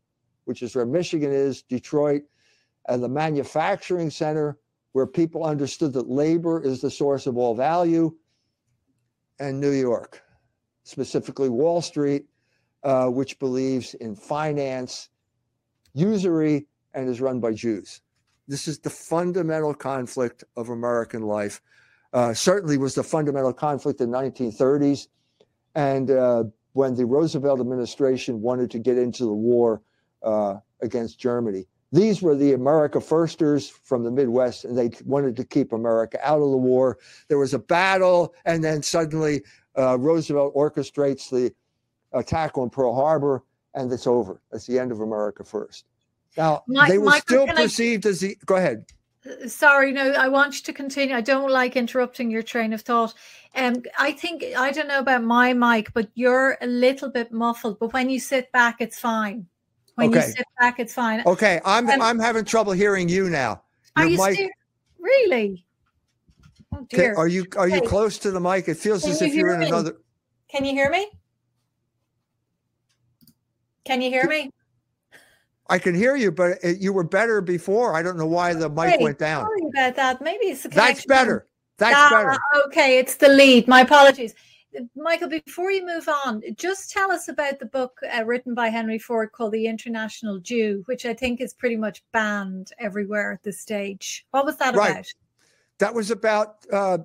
[0.51, 2.23] which is where Michigan is, Detroit,
[2.89, 4.59] and the manufacturing center,
[4.91, 8.13] where people understood that labor is the source of all value,
[9.39, 10.21] and New York,
[10.83, 12.25] specifically Wall Street,
[12.83, 15.11] uh, which believes in finance,
[15.95, 18.01] usury, and is run by Jews.
[18.49, 21.63] This is the fundamental conflict of American life.
[22.13, 25.07] Uh, certainly was the fundamental conflict in the 1930s.
[25.77, 29.81] And uh, when the Roosevelt administration wanted to get into the war
[30.23, 31.67] uh, against Germany.
[31.93, 36.41] These were the America firsters from the Midwest, and they wanted to keep America out
[36.41, 36.99] of the war.
[37.29, 39.43] There was a battle, and then suddenly
[39.77, 41.53] uh, Roosevelt orchestrates the
[42.13, 43.43] attack on Pearl Harbor,
[43.75, 44.41] and it's over.
[44.53, 45.85] That's the end of America first.
[46.37, 48.11] Now, they were Michael, still perceived I...
[48.11, 48.39] as the.
[48.47, 48.85] Go ahead.
[49.47, 51.15] Sorry, no, I want you to continue.
[51.15, 53.13] I don't like interrupting your train of thought.
[53.55, 57.79] Um, I think I don't know about my mic, but you're a little bit muffled.
[57.79, 59.47] But when you sit back, it's fine.
[59.95, 60.27] When okay.
[60.27, 61.23] you sit back, it's fine.
[61.27, 63.63] Okay, I'm um, I'm having trouble hearing you now.
[63.97, 64.49] Your are you mic, still,
[64.99, 65.65] really?
[66.73, 67.15] Oh dear.
[67.17, 68.69] are you are you close to the mic?
[68.69, 69.67] It feels Can as if you're in me?
[69.67, 69.97] another.
[70.49, 71.11] Can you hear me?
[73.85, 74.51] Can you hear me?
[75.69, 77.95] I can hear you, but it, you were better before.
[77.95, 79.45] I don't know why the mic went down.
[79.45, 80.21] Sorry about that.
[80.21, 80.95] Maybe it's the connection.
[80.95, 81.47] That's better.
[81.79, 82.39] That's ah, better.
[82.67, 83.69] Okay, it's the lead.
[83.69, 84.35] My apologies.
[84.95, 88.99] Michael, before you move on, just tell us about the book uh, written by Henry
[88.99, 93.61] Ford called The International Jew, which I think is pretty much banned everywhere at this
[93.61, 94.27] stage.
[94.31, 94.91] What was that right.
[94.93, 95.07] about?
[95.79, 96.99] That was about uh,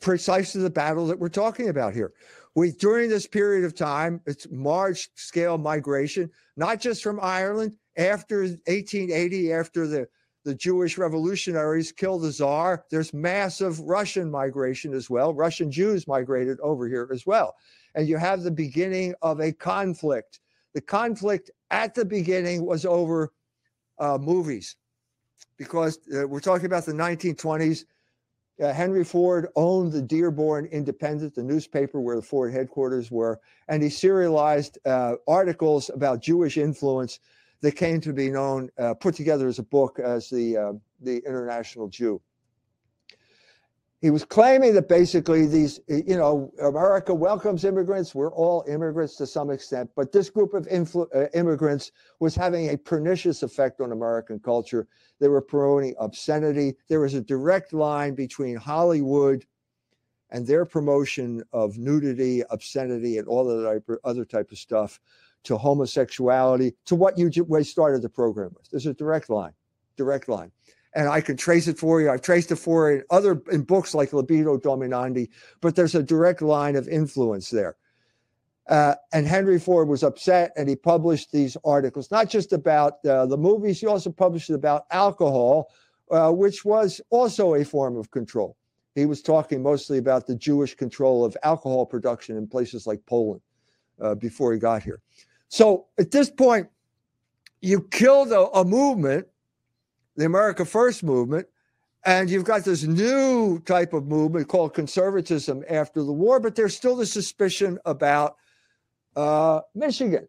[0.00, 2.12] precisely the battle that we're talking about here.
[2.54, 8.40] We during this period of time, it's large scale migration, not just from Ireland after
[8.40, 10.08] 1880, after the
[10.44, 12.84] the Jewish revolutionaries kill the czar.
[12.90, 15.34] There's massive Russian migration as well.
[15.34, 17.54] Russian Jews migrated over here as well.
[17.94, 20.40] And you have the beginning of a conflict.
[20.74, 23.32] The conflict at the beginning was over
[23.98, 24.76] uh, movies
[25.56, 27.84] because uh, we're talking about the 1920s.
[28.60, 33.82] Uh, Henry Ford owned the Dearborn Independent, the newspaper where the Ford headquarters were, and
[33.82, 37.20] he serialized uh, articles about Jewish influence
[37.62, 41.18] that came to be known, uh, put together as a book as the uh, the
[41.26, 42.20] International Jew.
[44.00, 48.16] He was claiming that basically these, you know, America welcomes immigrants.
[48.16, 52.70] We're all immigrants to some extent, but this group of influ- uh, immigrants was having
[52.70, 54.88] a pernicious effect on American culture.
[55.20, 56.74] They were promoting obscenity.
[56.88, 59.46] There was a direct line between Hollywood
[60.30, 64.98] and their promotion of nudity, obscenity, and all the other type of stuff
[65.44, 67.30] to homosexuality to what you
[67.62, 68.70] started the program with.
[68.70, 69.52] There's a direct line,
[69.96, 70.52] direct line.
[70.94, 72.10] And I can trace it for you.
[72.10, 76.02] I've traced it for you in other in books like Libido Dominandi, but there's a
[76.02, 77.76] direct line of influence there.
[78.68, 83.26] Uh, and Henry Ford was upset, and he published these articles, not just about uh,
[83.26, 83.80] the movies.
[83.80, 85.70] He also published about alcohol,
[86.10, 88.56] uh, which was also a form of control.
[88.94, 93.40] He was talking mostly about the Jewish control of alcohol production in places like Poland
[94.00, 95.00] uh, before he got here.
[95.52, 96.68] So at this point,
[97.60, 99.26] you killed a, a movement,
[100.16, 101.46] the America First movement,
[102.06, 106.74] and you've got this new type of movement called conservatism after the war, but there's
[106.74, 108.36] still the suspicion about
[109.14, 110.26] uh, Michigan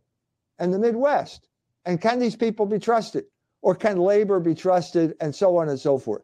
[0.60, 1.48] and the Midwest.
[1.86, 3.24] And can these people be trusted?
[3.62, 5.16] Or can labor be trusted?
[5.22, 6.24] And so on and so forth.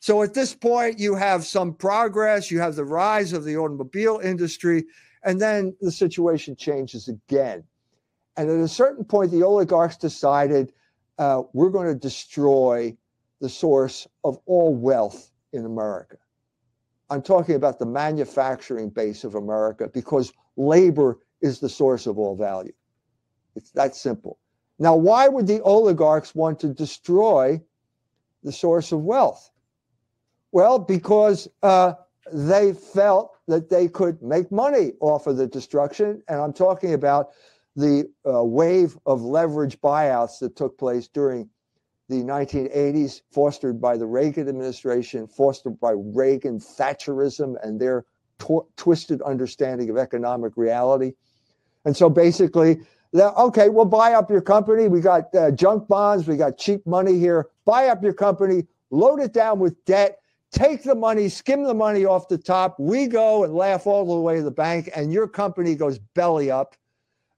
[0.00, 4.18] So at this point, you have some progress, you have the rise of the automobile
[4.18, 4.86] industry,
[5.22, 7.62] and then the situation changes again.
[8.40, 10.72] And at a certain point, the oligarchs decided
[11.18, 12.96] uh, we're going to destroy
[13.42, 16.16] the source of all wealth in America.
[17.10, 22.34] I'm talking about the manufacturing base of America because labor is the source of all
[22.34, 22.72] value.
[23.56, 24.38] It's that simple.
[24.78, 27.60] Now, why would the oligarchs want to destroy
[28.42, 29.50] the source of wealth?
[30.50, 31.92] Well, because uh,
[32.32, 36.22] they felt that they could make money off of the destruction.
[36.26, 37.32] And I'm talking about
[37.76, 41.48] the uh, wave of leverage buyouts that took place during
[42.08, 48.04] the 1980s, fostered by the Reagan administration, fostered by Reagan Thatcherism and their
[48.76, 51.12] twisted understanding of economic reality.
[51.84, 52.80] And so basically,
[53.14, 54.88] okay, we'll buy up your company.
[54.88, 57.48] We got uh, junk bonds, we got cheap money here.
[57.64, 60.18] Buy up your company, load it down with debt,
[60.52, 62.78] take the money, skim the money off the top.
[62.80, 66.50] We go and laugh all the way to the bank, and your company goes belly
[66.50, 66.74] up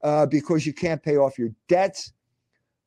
[0.03, 2.13] uh, because you can't pay off your debts.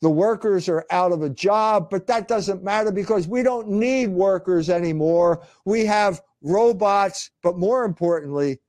[0.02, 4.08] The workers are out of a job, but that doesn't matter because we don't need
[4.08, 5.42] workers anymore.
[5.64, 8.60] We have robots, but more importantly,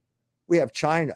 [0.49, 1.15] we have China.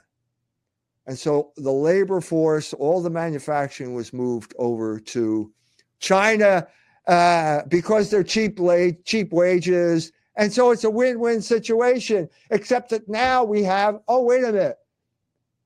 [1.07, 5.53] And so the labor force, all the manufacturing was moved over to
[5.99, 6.67] China
[7.07, 10.13] uh, because they're cheap, la- cheap wages.
[10.37, 14.53] And so it's a win win situation, except that now we have, oh, wait a
[14.53, 14.77] minute,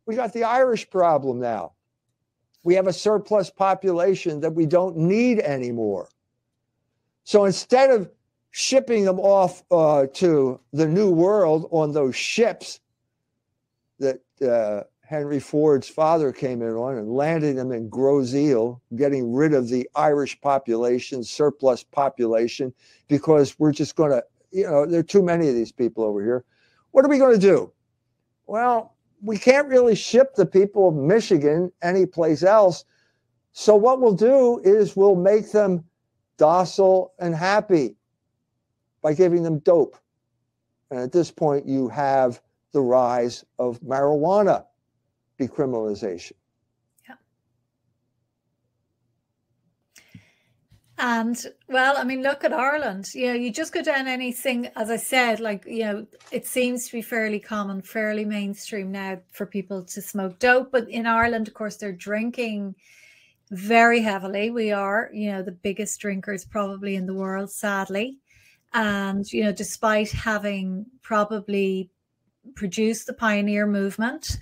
[0.06, 1.72] we got the Irish problem now.
[2.62, 6.08] We have a surplus population that we don't need anymore.
[7.24, 8.10] So instead of
[8.50, 12.80] shipping them off uh, to the New World on those ships
[13.98, 19.34] that uh, Henry Ford's father came in on and landing them in Grosse Isle, getting
[19.34, 22.72] rid of the Irish population, surplus population,
[23.08, 26.22] because we're just going to, you know, there are too many of these people over
[26.22, 26.44] here.
[26.92, 27.72] What are we going to do?
[28.46, 28.93] Well,
[29.24, 32.84] we can't really ship the people of Michigan anyplace else.
[33.52, 35.84] So what we'll do is we'll make them
[36.36, 37.96] docile and happy
[39.00, 39.96] by giving them dope.
[40.90, 42.40] And at this point, you have
[42.72, 44.64] the rise of marijuana
[45.40, 46.32] decriminalization.
[50.96, 51.36] And
[51.68, 53.10] well, I mean, look at Ireland.
[53.14, 56.86] You know, you just go down anything, as I said, like, you know, it seems
[56.86, 60.70] to be fairly common, fairly mainstream now for people to smoke dope.
[60.70, 62.76] But in Ireland, of course, they're drinking
[63.50, 64.50] very heavily.
[64.50, 68.18] We are, you know, the biggest drinkers probably in the world, sadly.
[68.72, 71.90] And, you know, despite having probably
[72.54, 74.38] produced the pioneer movement,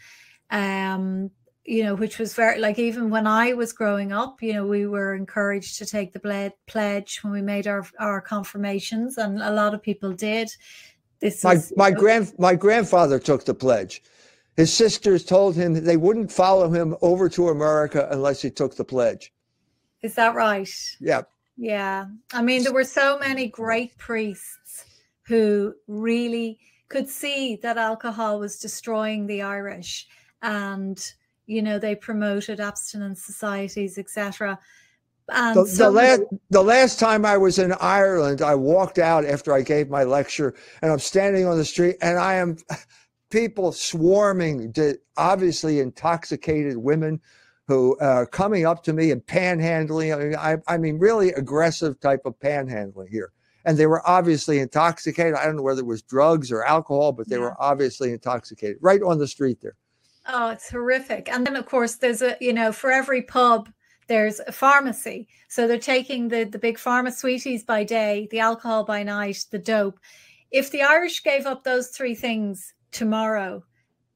[0.50, 1.30] um,
[1.64, 4.86] you know, which was very like even when I was growing up, you know, we
[4.86, 9.74] were encouraged to take the pledge when we made our our confirmations, and a lot
[9.74, 10.50] of people did.
[11.20, 14.02] This my is, my know, grand my grandfather took the pledge.
[14.56, 18.84] His sisters told him they wouldn't follow him over to America unless he took the
[18.84, 19.32] pledge.
[20.02, 20.68] Is that right?
[21.00, 21.22] Yeah.
[21.56, 22.06] Yeah.
[22.32, 24.84] I mean, there were so many great priests
[25.22, 30.06] who really could see that alcohol was destroying the Irish
[30.42, 31.12] and
[31.46, 34.58] you know they promoted abstinence societies etc
[35.28, 38.98] and um, the, so the, last, the last time I was in Ireland, I walked
[38.98, 42.56] out after I gave my lecture, and I'm standing on the street, and I am
[43.30, 47.20] people swarming, to obviously intoxicated women
[47.68, 50.14] who are coming up to me and panhandling.
[50.14, 53.32] I mean, I, I mean, really aggressive type of panhandling here.
[53.64, 55.34] And they were obviously intoxicated.
[55.34, 57.42] I don't know whether it was drugs or alcohol, but they yeah.
[57.42, 59.76] were obviously intoxicated right on the street there.
[60.26, 61.28] Oh, it's horrific.
[61.28, 63.68] And then, of course, there's a, you know, for every pub,
[64.06, 65.28] there's a pharmacy.
[65.48, 69.58] So they're taking the, the big pharma sweeties by day, the alcohol by night, the
[69.58, 69.98] dope.
[70.50, 73.64] If the Irish gave up those three things tomorrow,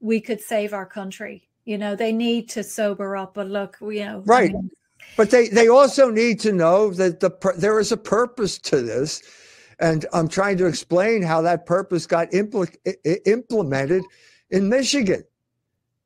[0.01, 1.49] we could save our country.
[1.65, 3.35] You know, they need to sober up.
[3.35, 4.51] But look, you know, right.
[4.51, 4.71] I mean,
[5.17, 9.23] but they, they also need to know that the there is a purpose to this.
[9.79, 12.75] And I'm trying to explain how that purpose got impl-
[13.27, 14.05] implemented
[14.51, 15.25] in Michigan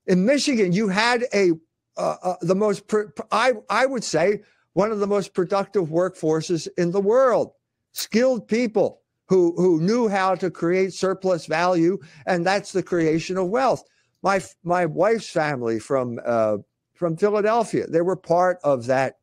[0.06, 1.52] in Michigan, you had a
[1.96, 2.84] uh, uh, the most
[3.30, 7.52] I I would say one of the most productive workforces in the world,
[7.92, 13.48] skilled people who who knew how to create surplus value, and that's the creation of
[13.48, 13.84] wealth.
[14.22, 16.58] My my wife's family from uh,
[16.94, 19.16] from Philadelphia, they were part of that.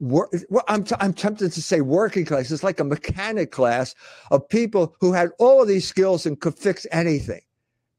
[0.00, 0.34] Work,
[0.66, 2.50] I'm, t- I'm tempted to say working class.
[2.50, 3.94] It's like a mechanic class
[4.30, 7.42] of people who had all of these skills and could fix anything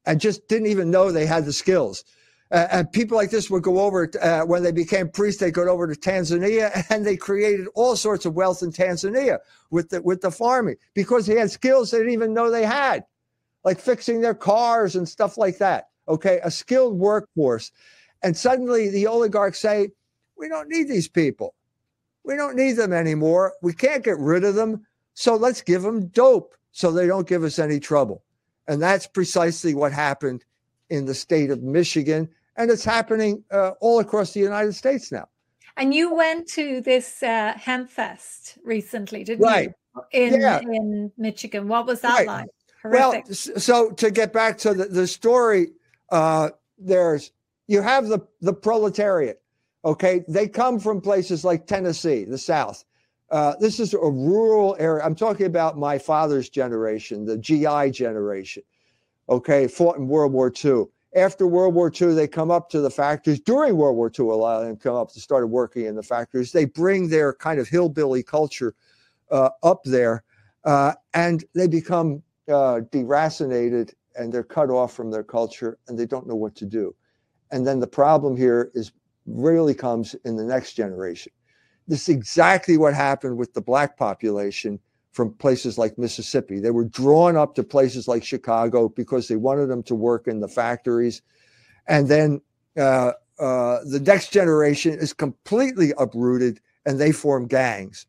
[0.06, 2.04] and just didn't even know they had the skills.
[2.52, 5.40] Uh, and people like this would go over uh, when they became priests.
[5.40, 9.38] They go over to Tanzania, and they created all sorts of wealth in Tanzania
[9.70, 13.04] with the with the farming because they had skills they didn't even know they had,
[13.64, 15.88] like fixing their cars and stuff like that.
[16.08, 17.72] Okay, a skilled workforce,
[18.22, 19.90] And suddenly the oligarchs say,
[20.38, 21.56] we don't need these people.
[22.24, 23.54] We don't need them anymore.
[23.60, 24.86] We can't get rid of them.
[25.14, 28.22] So let's give them dope so they don't give us any trouble.
[28.68, 30.44] And that's precisely what happened
[30.90, 32.28] in the state of Michigan.
[32.56, 35.28] And it's happening uh, all across the United States now.
[35.76, 39.68] And you went to this uh, Hempfest recently, didn't right.
[39.68, 40.02] you?
[40.12, 40.60] In, yeah.
[40.60, 41.68] in Michigan.
[41.68, 42.26] What was that right.
[42.26, 42.48] like?
[42.82, 43.24] Horrific.
[43.26, 45.68] Well, so to get back to the, the story,
[46.10, 47.32] uh, there's
[47.66, 49.42] you have the the proletariat.
[49.84, 52.84] Okay, they come from places like Tennessee, the South.
[53.30, 55.04] Uh, this is a rural area.
[55.04, 58.62] I'm talking about my father's generation, the GI generation.
[59.28, 60.84] Okay, fought in World War II.
[61.16, 63.40] After World War II, they come up to the factories.
[63.40, 66.02] During World War II, a lot of them come up to start working in the
[66.02, 66.52] factories.
[66.52, 68.74] They bring their kind of hillbilly culture
[69.30, 70.22] uh, up there,
[70.64, 76.06] uh, and they become uh, deracinated and they're cut off from their culture, and they
[76.06, 76.94] don't know what to do.
[77.50, 78.92] And then the problem here is
[79.26, 81.32] really comes in the next generation.
[81.88, 84.80] This is exactly what happened with the black population
[85.12, 86.60] from places like Mississippi.
[86.60, 90.40] They were drawn up to places like Chicago because they wanted them to work in
[90.40, 91.22] the factories.
[91.88, 92.40] And then
[92.76, 98.06] uh, uh, the next generation is completely uprooted and they form gangs.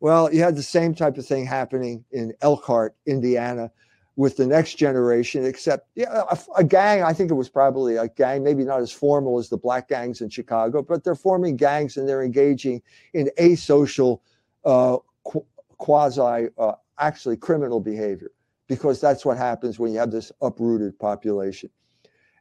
[0.00, 3.70] Well, you had the same type of thing happening in Elkhart, Indiana
[4.18, 7.04] with the next generation, except yeah, a, a, gang.
[7.04, 10.20] I think it was probably a gang, maybe not as formal as the black gangs
[10.22, 12.82] in Chicago, but they're forming gangs and they're engaging
[13.14, 14.18] in asocial,
[14.64, 15.46] uh, qu-
[15.76, 18.32] quasi, uh, actually criminal behavior,
[18.66, 21.70] because that's what happens when you have this uprooted population.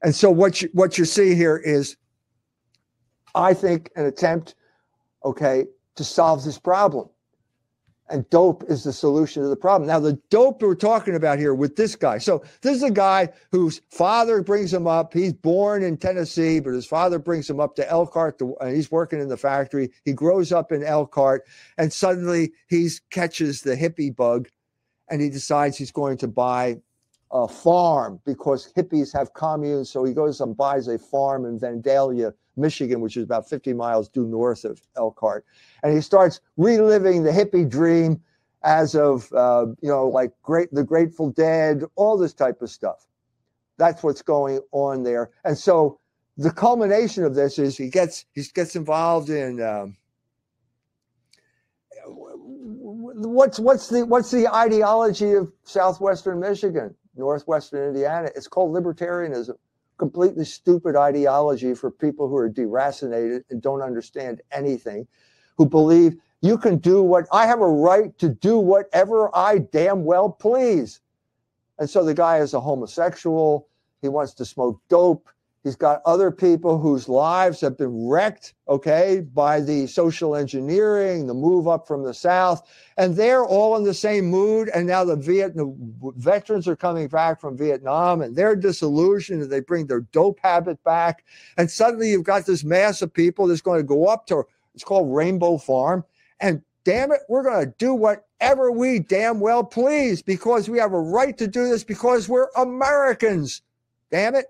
[0.02, 1.96] And so what you, what you see here is,
[3.36, 4.56] I think, an attempt,
[5.24, 7.08] okay, to solve this problem
[8.10, 9.88] and dope is the solution to the problem.
[9.88, 12.18] Now, the dope we're talking about here with this guy.
[12.18, 15.14] So, this is a guy whose father brings him up.
[15.14, 18.40] He's born in Tennessee, but his father brings him up to Elkhart.
[18.40, 19.92] To, and he's working in the factory.
[20.06, 21.46] He grows up in Elkhart,
[21.78, 24.48] and suddenly he catches the hippie bug,
[25.10, 26.78] and he decides he's going to buy
[27.32, 29.90] a farm because hippies have communes.
[29.90, 34.08] So he goes and buys a farm in Vandalia, Michigan, which is about 50 miles
[34.08, 35.46] due north of Elkhart.
[35.84, 38.22] And he starts reliving the hippie dream
[38.64, 43.08] as of, uh, you know, like great, the Grateful Dead, all this type of stuff.
[43.78, 45.30] That's what's going on there.
[45.44, 46.00] And so
[46.38, 49.98] the culmination of this is he gets, he gets involved in, um,
[52.08, 56.96] what's what's the what's the ideology of southwestern Michigan?
[57.18, 58.30] Northwestern Indiana.
[58.36, 59.56] It's called libertarianism.
[59.98, 65.08] Completely stupid ideology for people who are deracinated and don't understand anything,
[65.58, 70.06] who believe you can do what I have a right to do whatever I damn
[70.06, 71.00] well please.
[71.80, 73.68] And so the guy is a homosexual.
[74.02, 75.28] He wants to smoke dope.
[75.68, 81.34] He's got other people whose lives have been wrecked, okay, by the social engineering, the
[81.34, 82.66] move up from the South.
[82.96, 84.70] And they're all in the same mood.
[84.74, 85.76] And now the Vietnam
[86.16, 90.82] veterans are coming back from Vietnam and they're disillusioned and they bring their dope habit
[90.86, 91.26] back.
[91.58, 94.86] And suddenly you've got this mass of people that's going to go up to, it's
[94.86, 96.06] called Rainbow Farm.
[96.40, 100.94] And damn it, we're going to do whatever we damn well please because we have
[100.94, 103.64] a right to do this because we're Americans.
[104.10, 104.46] Damn it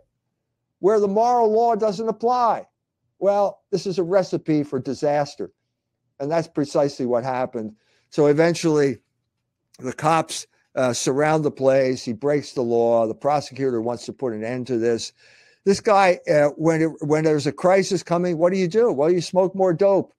[0.80, 2.66] where the moral law doesn't apply.
[3.20, 5.52] Well, this is a recipe for disaster.
[6.20, 7.76] And that's precisely what happened.
[8.10, 9.00] So eventually,
[9.80, 12.04] the cops uh, surround the place.
[12.04, 13.08] He breaks the law.
[13.08, 15.12] The prosecutor wants to put an end to this.
[15.66, 18.92] This guy, uh, when it, when there's a crisis coming, what do you do?
[18.92, 20.14] Well, you smoke more dope,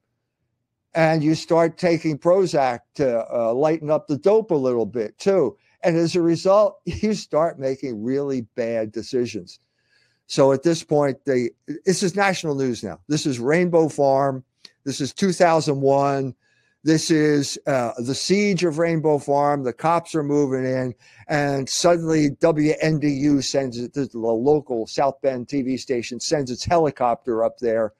[0.95, 5.57] and you start taking Prozac to uh, lighten up the dope a little bit too.
[5.83, 9.61] And as a result, you start making really bad decisions.
[10.29, 11.51] So at this point, they
[11.87, 13.01] this is national news now.
[13.09, 14.45] This is Rainbow Farm.
[14.85, 16.35] This is 2001.
[16.85, 19.65] This is uh, the siege of Rainbow Farm.
[19.65, 20.95] The cops are moving in,
[21.29, 23.95] and suddenly WNDU sends it.
[23.95, 27.95] To the local South Bend TV station sends its helicopter up there,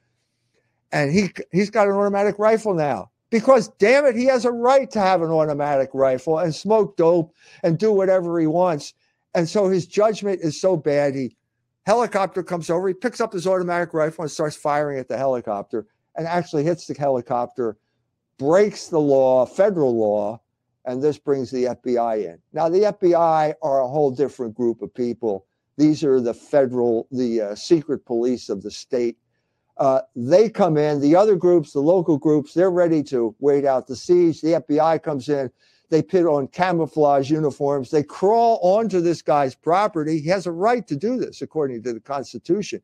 [0.91, 4.89] and he he's got an automatic rifle now because damn it, he has a right
[4.91, 8.93] to have an automatic rifle and smoke dope and do whatever he wants.
[9.33, 11.35] And so his judgment is so bad he
[11.89, 12.87] Helicopter comes over.
[12.87, 16.85] He picks up his automatic rifle and starts firing at the helicopter and actually hits
[16.85, 17.77] the helicopter,
[18.37, 20.39] breaks the law, federal law,
[20.85, 22.37] and this brings the FBI in.
[22.53, 25.47] Now, the FBI are a whole different group of people.
[25.79, 29.17] These are the federal, the uh, secret police of the state.
[29.77, 31.01] Uh, they come in.
[31.01, 34.41] The other groups, the local groups, they're ready to wait out the siege.
[34.41, 35.49] The FBI comes in.
[35.89, 37.89] They put on camouflage uniforms.
[37.89, 40.19] They crawl onto this guy's property.
[40.19, 42.81] He has a right to do this according to the Constitution.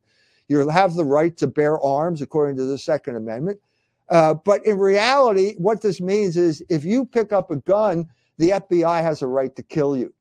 [0.48, 3.60] You have the right to bear arms according to the Second Amendment.
[4.08, 8.50] Uh, but in reality, what this means is if you pick up a gun, the
[8.50, 10.12] FBI has a right to kill you.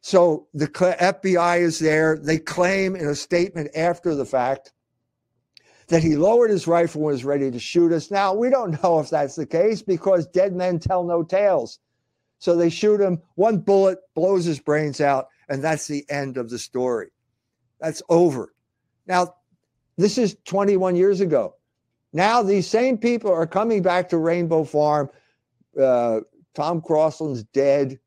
[0.00, 2.18] So the FBI is there.
[2.18, 4.72] They claim in a statement after the fact
[5.88, 8.10] that he lowered his rifle and was ready to shoot us.
[8.10, 11.78] Now, we don't know if that's the case because dead men tell no tales.
[12.38, 16.50] So they shoot him, one bullet blows his brains out, and that's the end of
[16.50, 17.10] the story.
[17.80, 18.54] That's over.
[19.06, 19.34] Now,
[19.96, 21.54] this is 21 years ago.
[22.12, 25.10] Now, these same people are coming back to Rainbow Farm.
[25.80, 26.20] Uh,
[26.54, 27.98] Tom Crosslin's dead.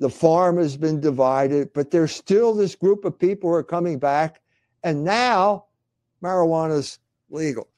[0.00, 3.98] The farm has been divided, but there's still this group of people who are coming
[3.98, 4.40] back.
[4.82, 5.66] And now
[6.22, 6.98] marijuana's
[7.34, 7.68] legal.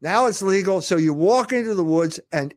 [0.00, 0.80] Now it's legal.
[0.80, 2.54] So you walk into the woods and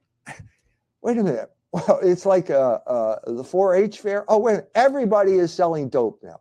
[1.02, 1.50] wait a minute.
[1.74, 4.26] Well, it's like uh, uh, the 4 H fair.
[4.28, 6.40] Oh, wait, everybody is selling dope now.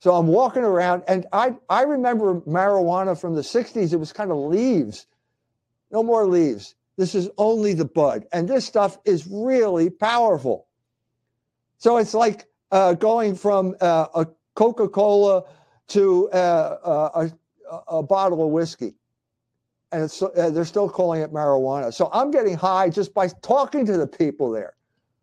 [0.00, 3.92] So I'm walking around and I, I remember marijuana from the 60s.
[3.92, 5.06] It was kind of leaves,
[5.92, 6.74] no more leaves.
[6.96, 8.26] This is only the bud.
[8.32, 10.66] And this stuff is really powerful.
[11.76, 14.26] So it's like uh, going from uh, a
[14.56, 15.44] Coca Cola
[15.88, 16.78] to uh,
[17.14, 17.28] uh
[17.88, 18.94] a, bottle of whiskey.
[19.90, 21.92] And uh, they're still calling it marijuana.
[21.92, 24.74] So I'm getting high just by talking to the people there.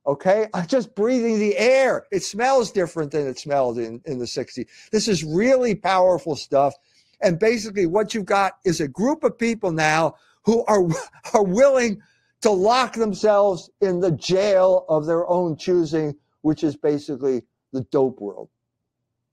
[0.08, 0.48] Okay.
[0.54, 2.06] I'm just breathing the air.
[2.12, 4.66] It smells different than it smelled in, in the 60s.
[4.92, 6.74] This is really powerful stuff.
[7.22, 10.88] And basically, what you've got is a group of people now who are,
[11.34, 12.02] are willing
[12.42, 17.44] to lock themselves in the jail of their own choosing, which is basically
[17.74, 18.50] the dope world.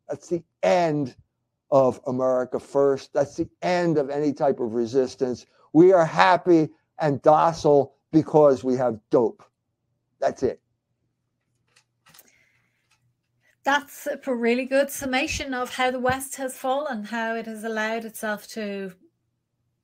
[0.08, 1.14] That's the end
[1.72, 3.12] of America First.
[3.12, 5.46] That's the end of any type of resistance.
[5.72, 6.68] We are happy
[7.00, 9.42] and docile because we have dope.
[10.20, 10.60] That's it.
[13.64, 18.04] That's a really good summation of how the West has fallen, how it has allowed
[18.04, 18.92] itself to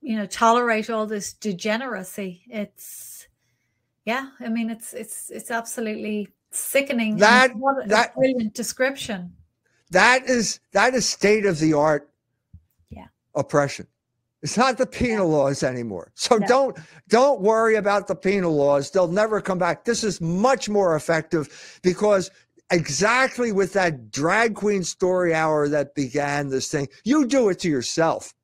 [0.01, 3.27] you know tolerate all this degeneracy it's
[4.05, 7.51] yeah i mean it's it's it's absolutely sickening that
[7.87, 9.33] that brilliant description
[9.91, 12.11] that is that is state of the art
[12.91, 13.07] yeah.
[13.35, 13.87] oppression.
[14.43, 16.13] It's not the penal laws anymore.
[16.15, 16.47] So no.
[16.47, 16.79] don't
[17.09, 18.91] don't worry about the penal laws.
[18.91, 19.85] They'll never come back.
[19.85, 22.31] This is much more effective because
[22.71, 27.69] exactly with that drag queen story hour that began this thing you do it to
[27.69, 28.35] yourself.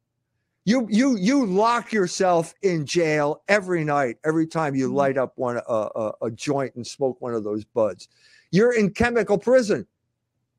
[0.64, 4.96] You you you lock yourself in jail every night every time you mm-hmm.
[4.96, 8.08] light up one a, a joint and smoke one of those buds.
[8.50, 9.86] You're in chemical prison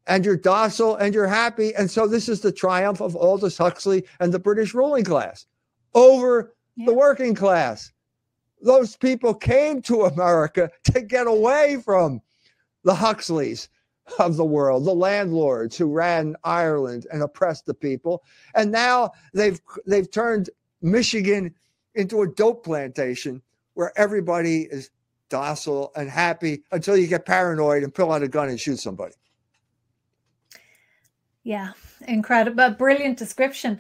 [0.08, 4.06] and you're docile and you're happy and so this is the triumph of aldous huxley
[4.20, 5.46] and the british ruling class
[5.94, 6.86] over yeah.
[6.86, 7.92] the working class
[8.62, 12.22] those people came to america to get away from
[12.84, 13.70] the huxleys
[14.20, 18.24] of the world, the landlords who ran Ireland and oppressed the people.
[18.54, 20.50] And now they've they've turned
[20.82, 21.54] Michigan
[21.96, 23.42] into a dope plantation
[23.74, 24.90] where everybody is
[25.30, 29.16] docile and happy until you get paranoid and pull out a gun and shoot somebody.
[31.46, 31.74] Yeah,
[32.08, 33.80] incredible, brilliant description.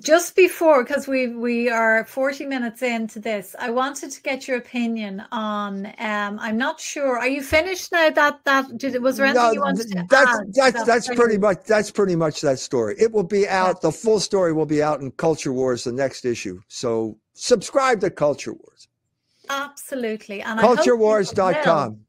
[0.00, 4.56] Just before because we we are 40 minutes into this i wanted to get your
[4.56, 9.18] opinion on um i'm not sure are you finished now that that did it was
[9.18, 10.54] there anything no, you wanted to that's add?
[10.54, 12.96] that's that's pretty much that's pretty much that story.
[12.98, 13.90] It will be out yeah.
[13.90, 16.62] the full story will be out in culture wars the next issue.
[16.68, 18.88] So subscribe to culture wars.
[19.50, 22.00] Absolutely and culturewars.com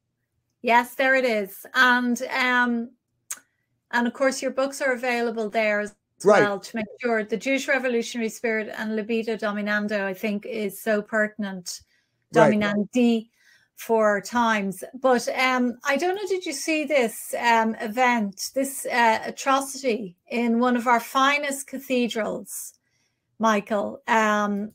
[0.61, 1.65] yes there it is.
[1.75, 2.89] And um
[3.95, 6.41] and of course your books are available there as right.
[6.41, 11.01] well to make sure the Jewish revolutionary spirit and libido dominando, I think, is so
[11.01, 11.81] pertinent,
[12.33, 13.27] dominandi right.
[13.75, 14.83] for times.
[15.01, 20.59] But um, I don't know, did you see this um, event, this uh, atrocity in
[20.59, 22.73] one of our finest cathedrals,
[23.39, 24.01] Michael?
[24.07, 24.71] Um,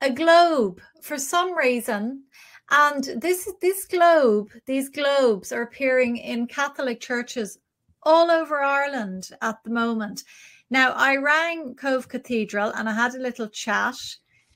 [0.00, 2.22] a globe for some reason
[2.70, 7.58] and this this globe these globes are appearing in catholic churches
[8.02, 10.24] all over ireland at the moment
[10.70, 13.96] now, I rang Cobh Cathedral and I had a little chat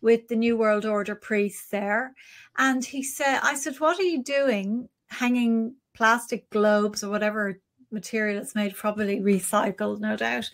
[0.00, 2.14] with the New World Order priest there.
[2.56, 8.40] And he said, I said, What are you doing hanging plastic globes or whatever material
[8.40, 10.50] it's made, probably recycled, no doubt,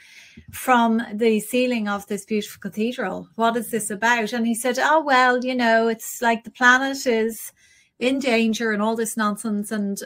[0.51, 3.29] from the ceiling of this beautiful cathedral?
[3.35, 4.33] What is this about?
[4.33, 7.53] And he said, Oh, well, you know, it's like the planet is
[7.99, 9.71] in danger and all this nonsense.
[9.71, 10.01] And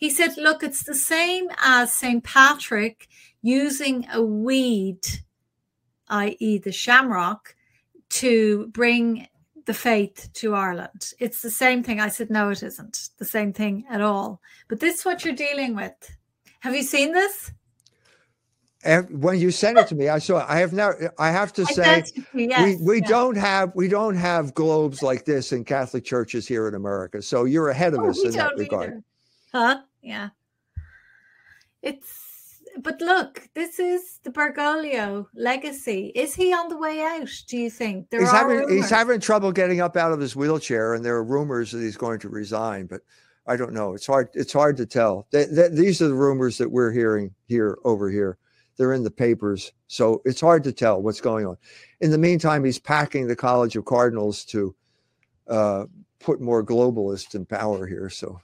[0.00, 2.24] he said, Look, it's the same as St.
[2.24, 3.06] Patrick
[3.42, 5.06] using a weed,
[6.08, 7.54] i.e., the shamrock,
[8.08, 9.28] to bring
[9.66, 11.12] the faith to Ireland.
[11.18, 12.00] It's the same thing.
[12.00, 14.40] I said, no, it isn't the same thing at all.
[14.68, 15.92] But this is what you're dealing with.
[16.60, 17.52] Have you seen this?
[19.10, 20.38] when you sent it to me, I saw.
[20.38, 20.46] It.
[20.48, 20.92] I have now.
[21.18, 25.52] I have to say, yes, we we don't have we don't have globes like this
[25.52, 27.20] in Catholic churches here in America.
[27.20, 28.88] So you're ahead of oh, us in that regard.
[28.90, 29.02] Either.
[29.52, 29.80] Huh?
[30.02, 30.30] Yeah.
[31.82, 32.30] It's
[32.78, 36.12] but look, this is the Bergoglio legacy.
[36.14, 37.28] Is he on the way out?
[37.48, 38.72] Do you think there he's having rumors.
[38.72, 41.96] he's having trouble getting up out of his wheelchair, and there are rumors that he's
[41.96, 42.86] going to resign.
[42.86, 43.00] But
[43.46, 43.94] I don't know.
[43.94, 44.28] It's hard.
[44.34, 45.26] It's hard to tell.
[45.30, 48.38] They, they, these are the rumors that we're hearing here over here.
[48.76, 51.56] They're in the papers, so it's hard to tell what's going on.
[52.00, 54.74] In the meantime, he's packing the College of Cardinals to
[55.48, 55.84] uh,
[56.18, 58.08] put more globalists in power here.
[58.08, 58.40] So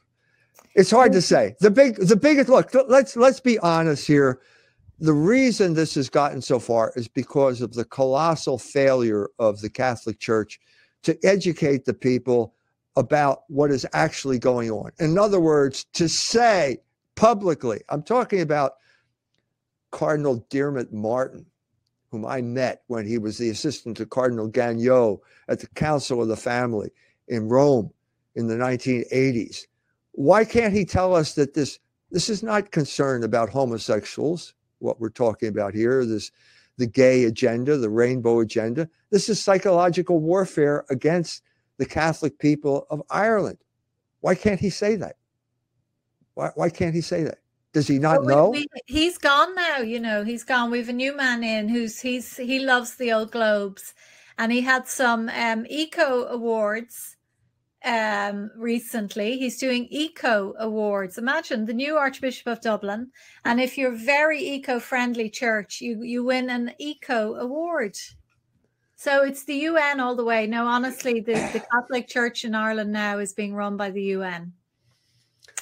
[0.76, 1.56] it's hard to say.
[1.60, 2.70] The big, the biggest look.
[2.88, 4.40] Let's let's be honest here.
[4.98, 9.70] The reason this has gotten so far is because of the colossal failure of the
[9.70, 10.60] Catholic Church
[11.02, 12.54] to educate the people
[12.94, 14.90] about what is actually going on.
[14.98, 16.78] In other words, to say
[17.14, 18.74] publicly, I'm talking about
[19.90, 21.46] Cardinal Diarmuid Martin,
[22.10, 25.18] whom I met when he was the assistant to Cardinal Gagnon
[25.48, 26.90] at the Council of the Family
[27.28, 27.90] in Rome
[28.34, 29.64] in the 1980s.
[30.16, 31.78] Why can't he tell us that this
[32.10, 36.30] this is not concerned about homosexuals, what we're talking about here, this
[36.78, 38.88] the gay agenda, the rainbow agenda.
[39.10, 41.42] This is psychological warfare against
[41.78, 43.58] the Catholic people of Ireland.
[44.20, 45.16] Why can't he say that?
[46.34, 47.38] Why, why can't he say that?
[47.72, 48.50] Does he not well, know?
[48.50, 49.78] We, he's gone now.
[49.78, 50.70] You know, he's gone.
[50.70, 53.92] We've a new man in who's he's he loves the old globes,
[54.38, 57.15] and he had some um, eco awards
[57.84, 59.38] um, recently.
[59.38, 61.18] He's doing eco awards.
[61.18, 63.10] Imagine the new Archbishop of Dublin,
[63.44, 67.96] and if you're very eco-friendly church, you you win an eco award.
[68.96, 70.46] So it's the UN all the way.
[70.46, 74.54] No, honestly, the, the Catholic Church in Ireland now is being run by the UN.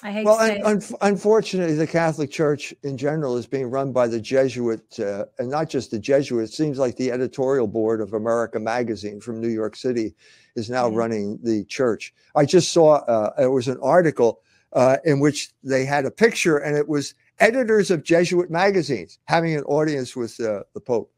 [0.05, 4.07] I hate well, un- un- unfortunately, the Catholic Church in general is being run by
[4.07, 6.45] the Jesuit, uh, and not just the Jesuit.
[6.45, 10.15] It seems like the editorial board of America Magazine from New York City
[10.57, 10.97] is now mm-hmm.
[10.97, 12.13] running the church.
[12.37, 14.43] I just saw uh, it was an article
[14.75, 19.57] uh, in which they had a picture, and it was editors of Jesuit magazines having
[19.57, 21.11] an audience with uh, the Pope.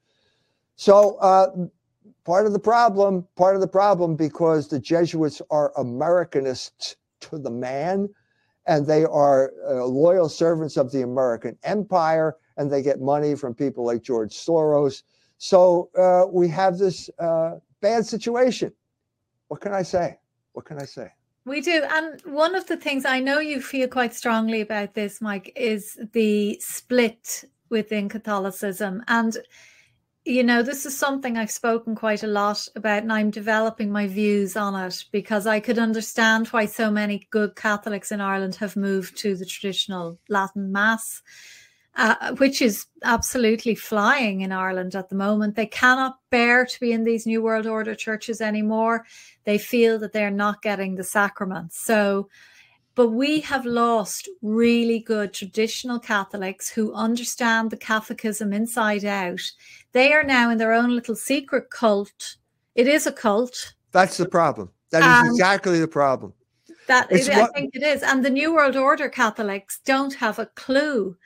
[0.76, 1.48] So uh,
[2.24, 7.50] part of the problem, part of the problem, because the Jesuits are Americanists to the
[7.50, 8.08] man,
[8.66, 13.54] and they are uh, loyal servants of the American empire, and they get money from
[13.54, 15.02] people like George Soros.
[15.38, 17.10] So uh, we have this
[17.80, 18.72] bad situation
[19.48, 20.18] what can I say?
[20.52, 21.12] What can I say?
[21.44, 21.84] We do.
[21.88, 25.98] And one of the things I know you feel quite strongly about this, Mike, is
[26.12, 29.02] the split within Catholicism.
[29.06, 29.36] And,
[30.26, 34.06] you know, this is something I've spoken quite a lot about, and I'm developing my
[34.06, 38.76] views on it because I could understand why so many good Catholics in Ireland have
[38.76, 41.22] moved to the traditional Latin Mass
[41.96, 45.56] uh, which is absolutely flying in Ireland at the moment.
[45.56, 49.06] They cannot bear to be in these New World Order churches anymore.
[49.44, 51.80] They feel that they're not getting the sacraments.
[51.80, 52.28] So,
[52.96, 59.40] but we have lost really good traditional Catholics who understand the Catholicism inside out.
[59.92, 62.36] They are now in their own little secret cult.
[62.74, 63.74] It is a cult.
[63.92, 64.70] That's the problem.
[64.90, 66.32] That is um, exactly the problem.
[66.88, 68.02] That is, what, I think it is.
[68.02, 71.16] And the New World Order Catholics don't have a clue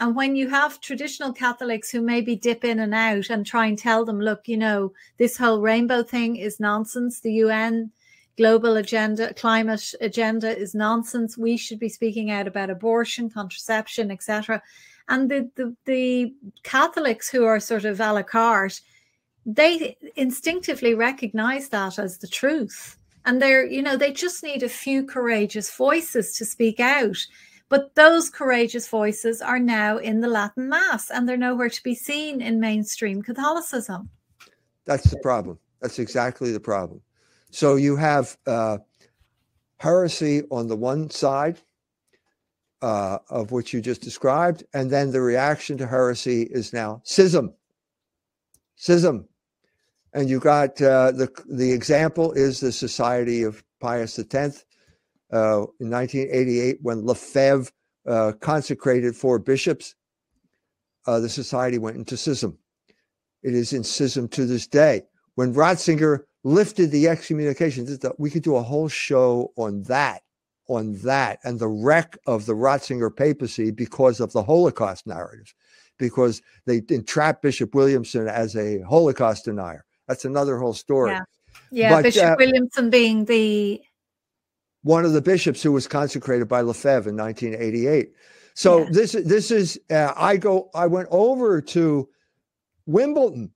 [0.00, 3.78] and when you have traditional Catholics who maybe dip in and out and try and
[3.78, 7.20] tell them, look, you know, this whole rainbow thing is nonsense.
[7.20, 7.92] The UN
[8.40, 11.36] global agenda, climate agenda is nonsense.
[11.36, 14.62] We should be speaking out about abortion, contraception, etc.
[15.10, 18.80] And the, the, the Catholics who are sort of a la carte,
[19.44, 22.96] they instinctively recognize that as the truth.
[23.26, 27.18] And they're, you know, they just need a few courageous voices to speak out
[27.70, 31.94] but those courageous voices are now in the Latin Mass and they're nowhere to be
[31.94, 34.10] seen in mainstream Catholicism.
[34.86, 35.56] That's the problem.
[35.80, 37.00] That's exactly the problem.
[37.50, 38.78] So you have uh,
[39.78, 41.58] heresy on the one side
[42.82, 47.52] uh, of which you just described, and then the reaction to heresy is now schism.
[48.76, 49.28] Schism.
[50.12, 54.64] And you got uh, the the example is the Society of Pius X,
[55.32, 57.70] uh, in 1988 when Lefebvre
[58.08, 59.94] uh, consecrated four bishops,
[61.06, 62.58] uh, the society went into schism.
[63.42, 65.02] It is in schism to this day.
[65.34, 67.86] When Ratzinger lifted the excommunication,
[68.18, 70.22] we could do a whole show on that,
[70.68, 75.54] on that, and the wreck of the Ratzinger papacy because of the Holocaust narrative,
[75.98, 79.84] because they entrapped Bishop Williamson as a Holocaust denier.
[80.08, 81.12] That's another whole story.
[81.12, 81.20] Yeah,
[81.70, 83.80] yeah but, Bishop uh, Williamson being the
[84.82, 88.12] one of the bishops who was consecrated by Lefebvre in 1988.
[88.54, 88.88] So Yeah.
[88.90, 92.08] this this is uh, I go I went over to
[92.86, 93.52] Wimbledon.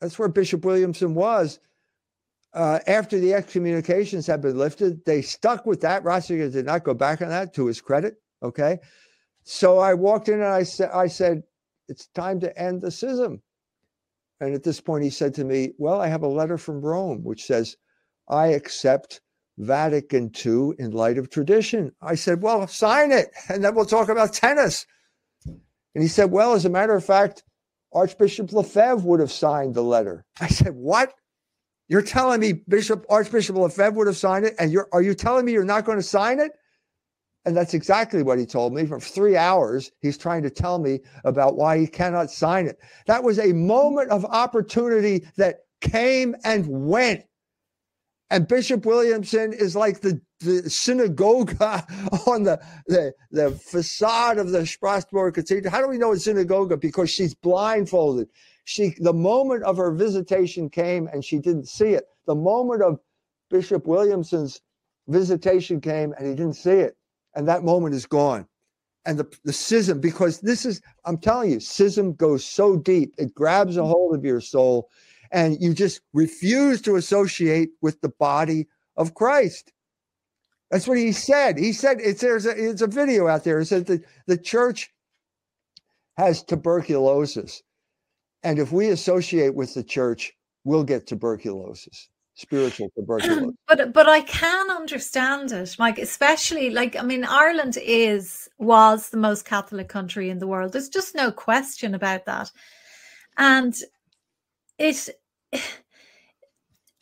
[0.00, 1.58] That's where Bishop Williamson was.
[2.54, 6.04] Uh, after the excommunications had been lifted, they stuck with that.
[6.04, 8.16] Ratzinger did not go back on that to his credit.
[8.42, 8.78] Okay.
[9.44, 11.42] So I walked in and I said, I said,
[11.88, 13.42] it's time to end the schism.
[14.40, 17.22] And at this point, he said to me, Well, I have a letter from Rome
[17.22, 17.76] which says,
[18.28, 19.20] I accept
[19.58, 21.92] Vatican II in light of tradition.
[22.00, 24.86] I said, Well, sign it, and then we'll talk about tennis.
[25.46, 27.44] And he said, Well, as a matter of fact,
[27.92, 30.24] Archbishop Lefebvre would have signed the letter.
[30.40, 31.14] I said, What?
[31.88, 35.44] You're telling me Bishop Archbishop Lefebvre would have signed it, and you're are you telling
[35.44, 36.52] me you're not going to sign it?
[37.44, 38.86] And that's exactly what he told me.
[38.86, 42.78] For three hours, he's trying to tell me about why he cannot sign it.
[43.06, 47.24] That was a moment of opportunity that came and went.
[48.30, 51.54] And Bishop Williamson is like the, the synagogue
[52.26, 55.70] on the, the, the facade of the Strasbourg Cathedral.
[55.70, 56.80] How do we know it's synagogue?
[56.80, 58.28] Because she's blindfolded.
[58.64, 62.04] She the moment of her visitation came and she didn't see it.
[62.26, 63.00] The moment of
[63.50, 64.60] Bishop Williamson's
[65.08, 66.96] visitation came and he didn't see it
[67.34, 68.46] and that moment is gone.
[69.04, 73.34] And the, the schism, because this is, I'm telling you, schism goes so deep, it
[73.34, 74.90] grabs a hold of your soul,
[75.32, 79.72] and you just refuse to associate with the body of Christ.
[80.70, 81.58] That's what he said.
[81.58, 83.60] He said it's there's a it's a video out there.
[83.60, 84.90] It said that the church
[86.16, 87.62] has tuberculosis.
[88.42, 90.32] And if we associate with the church,
[90.64, 93.54] we'll get tuberculosis spiritual tuberculosis.
[93.68, 95.98] but but I can understand it, Mike.
[95.98, 100.72] Especially like I mean, Ireland is was the most Catholic country in the world.
[100.72, 102.50] There's just no question about that,
[103.36, 103.74] and
[104.78, 105.08] it.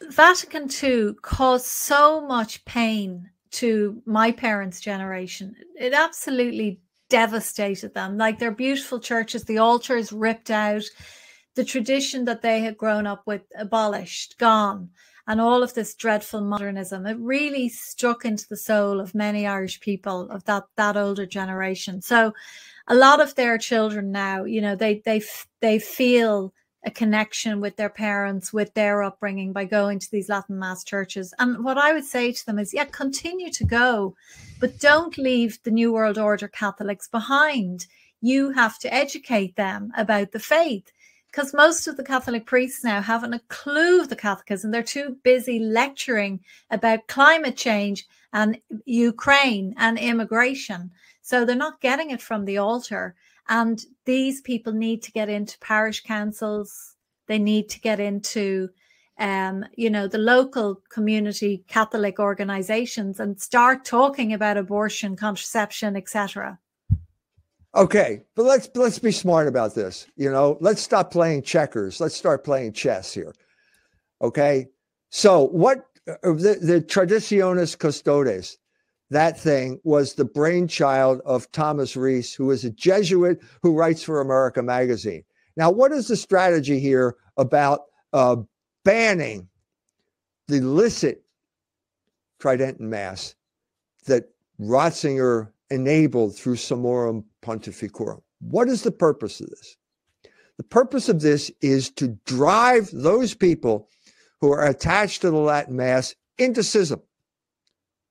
[0.08, 5.54] Vatican II caused so much pain to my parents' generation.
[5.78, 6.80] It absolutely
[7.10, 8.16] devastated them.
[8.16, 10.84] Like their beautiful churches, the altars ripped out,
[11.54, 14.90] the tradition that they had grown up with abolished, gone
[15.30, 19.80] and all of this dreadful modernism it really struck into the soul of many irish
[19.80, 22.02] people of that that older generation.
[22.02, 22.32] So
[22.88, 25.22] a lot of their children now you know they they
[25.60, 26.52] they feel
[26.84, 31.32] a connection with their parents with their upbringing by going to these latin mass churches.
[31.38, 34.16] And what i would say to them is yeah continue to go
[34.58, 37.86] but don't leave the new world order catholics behind.
[38.20, 40.90] You have to educate them about the faith
[41.30, 44.70] because most of the Catholic priests now haven't a clue of the catechism.
[44.70, 50.90] They're too busy lecturing about climate change and Ukraine and immigration.
[51.22, 53.14] So they're not getting it from the altar.
[53.48, 56.96] And these people need to get into parish councils.
[57.26, 58.70] They need to get into,
[59.18, 66.58] um, you know, the local community Catholic organizations and start talking about abortion, contraception, etc.
[67.74, 70.06] Okay, but let's let's be smart about this.
[70.16, 72.00] You know, let's stop playing checkers.
[72.00, 73.32] Let's start playing chess here.
[74.22, 74.66] Okay,
[75.10, 78.58] so what uh, the, the Traditionis Custodes,
[79.10, 84.20] that thing was the brainchild of Thomas Reese, who is a Jesuit who writes for
[84.20, 85.22] America Magazine.
[85.56, 88.36] Now, what is the strategy here about uh,
[88.84, 89.48] banning
[90.48, 91.22] the illicit
[92.40, 93.36] Tridentine Mass
[94.06, 94.24] that
[94.60, 98.22] Ratzinger enabled through Summorum Pontificorum.
[98.40, 99.76] What is the purpose of this?
[100.56, 103.88] The purpose of this is to drive those people
[104.40, 107.00] who are attached to the Latin Mass into schism.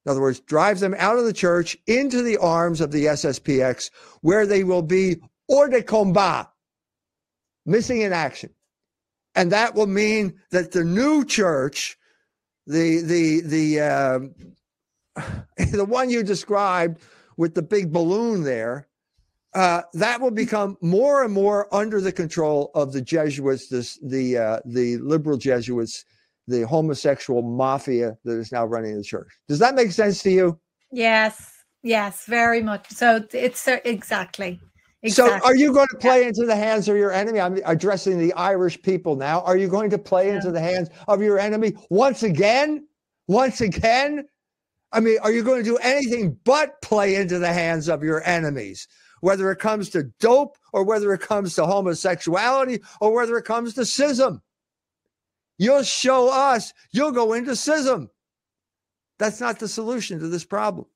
[0.05, 3.91] In other words, drive them out of the church into the arms of the SSPX,
[4.21, 5.17] where they will be
[5.47, 6.47] hors de combat,
[7.65, 8.51] missing in action.
[9.35, 11.97] And that will mean that the new church,
[12.65, 14.19] the the the uh,
[15.71, 17.01] the one you described
[17.37, 18.88] with the big balloon there,
[19.53, 24.37] uh, that will become more and more under the control of the Jesuits, this, the
[24.37, 26.05] uh, the liberal Jesuits,
[26.47, 29.29] the homosexual mafia that is now running the church.
[29.47, 30.59] Does that make sense to you?
[30.91, 32.89] Yes, yes, very much.
[32.91, 34.59] So it's uh, exactly.
[35.01, 35.39] Exactly.
[35.39, 36.27] So, are you going to play yeah.
[36.27, 37.39] into the hands of your enemy?
[37.39, 39.41] I'm addressing the Irish people now.
[39.41, 40.35] Are you going to play yeah.
[40.35, 42.85] into the hands of your enemy once again?
[43.27, 44.25] Once again?
[44.91, 48.27] I mean, are you going to do anything but play into the hands of your
[48.27, 48.87] enemies?
[49.21, 53.73] Whether it comes to dope or whether it comes to homosexuality or whether it comes
[53.75, 54.41] to schism.
[55.57, 58.09] You'll show us, you'll go into schism.
[59.17, 60.87] That's not the solution to this problem.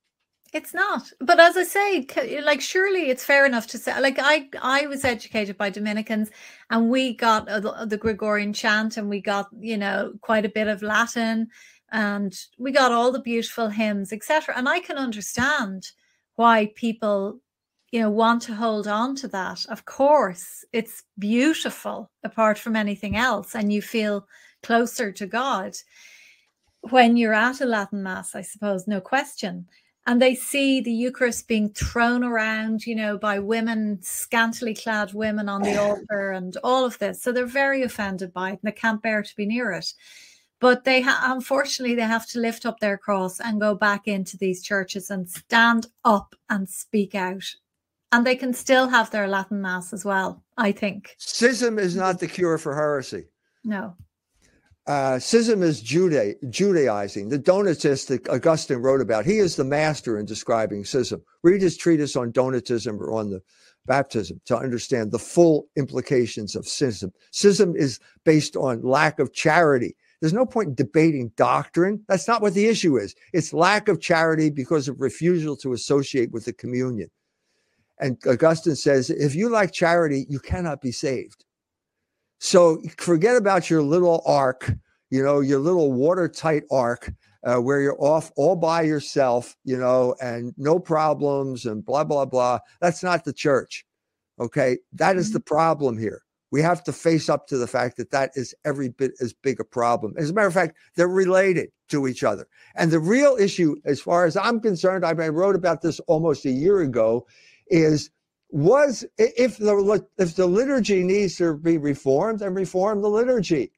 [0.53, 1.11] It's not.
[1.19, 5.03] But as I say, like surely it's fair enough to say like I I was
[5.03, 6.30] educated by Dominicans
[6.69, 10.67] and we got the, the Gregorian chant and we got, you know, quite a bit
[10.67, 11.47] of Latin
[11.91, 14.53] and we got all the beautiful hymns, etc.
[14.55, 15.88] And I can understand
[16.36, 17.39] why people
[17.94, 19.64] you know want to hold on to that.
[19.70, 24.28] Of course it's beautiful apart from anything else and you feel
[24.64, 25.74] closer to god
[26.89, 29.68] when you're at a latin mass i suppose no question.
[30.08, 35.48] And they see the eucharist being thrown around you know by women scantily clad women
[35.48, 37.22] on the altar and all of this.
[37.22, 39.94] So they're very offended by it and they can't bear to be near it.
[40.60, 44.36] But they ha- unfortunately they have to lift up their cross and go back into
[44.36, 47.44] these churches and stand up and speak out
[48.14, 50.43] and they can still have their Latin mass as well.
[50.55, 53.26] I think schism is not the cure for heresy.
[53.64, 53.95] No.
[54.86, 57.30] Uh, schism is Juda- Judaizing.
[57.30, 61.24] The Donatist that Augustine wrote about, he is the master in describing schism.
[61.41, 63.41] Read his treatise on Donatism or on the
[63.88, 67.11] baptism to understand the full implications of schism.
[67.32, 69.95] Schism is based on lack of charity.
[70.22, 72.03] There's no point in debating doctrine.
[72.07, 73.16] That's not what the issue is.
[73.34, 77.09] It's lack of charity because of refusal to associate with the communion.
[78.04, 81.45] And Augustine says, if you like charity, you cannot be saved.
[82.39, 84.70] So forget about your little ark,
[85.10, 87.14] you know, your little watertight ark
[87.45, 92.26] uh, where you're off all by yourself, you know, and no problems and blah, blah,
[92.26, 92.60] blah.
[92.82, 93.86] That's not the church.
[94.38, 94.80] Okay.
[94.91, 95.56] That is the mm-hmm.
[95.56, 96.24] problem here.
[96.51, 99.62] We have to face up to the fact that that is every bit as big
[99.62, 100.14] a problem.
[100.18, 102.47] As a matter of fact, they're related to each other.
[102.76, 106.51] And the real issue, as far as I'm concerned, I wrote about this almost a
[106.51, 107.26] year ago,
[107.74, 108.11] is
[108.49, 113.71] was if the if the liturgy needs to be reformed, then reform the liturgy.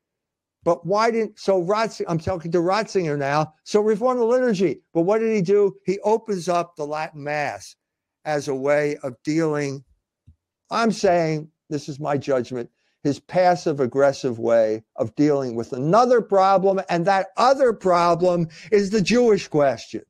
[0.65, 2.05] But why didn't so Ratzinger?
[2.09, 3.53] I'm talking to Ratzinger now.
[3.63, 4.81] So reform the liturgy.
[4.93, 5.75] But what did he do?
[5.85, 7.75] He opens up the Latin Mass
[8.25, 9.85] as a way of dealing.
[10.69, 12.69] I'm saying this is my judgment.
[13.03, 19.01] His passive aggressive way of dealing with another problem, and that other problem is the
[19.01, 20.01] Jewish question.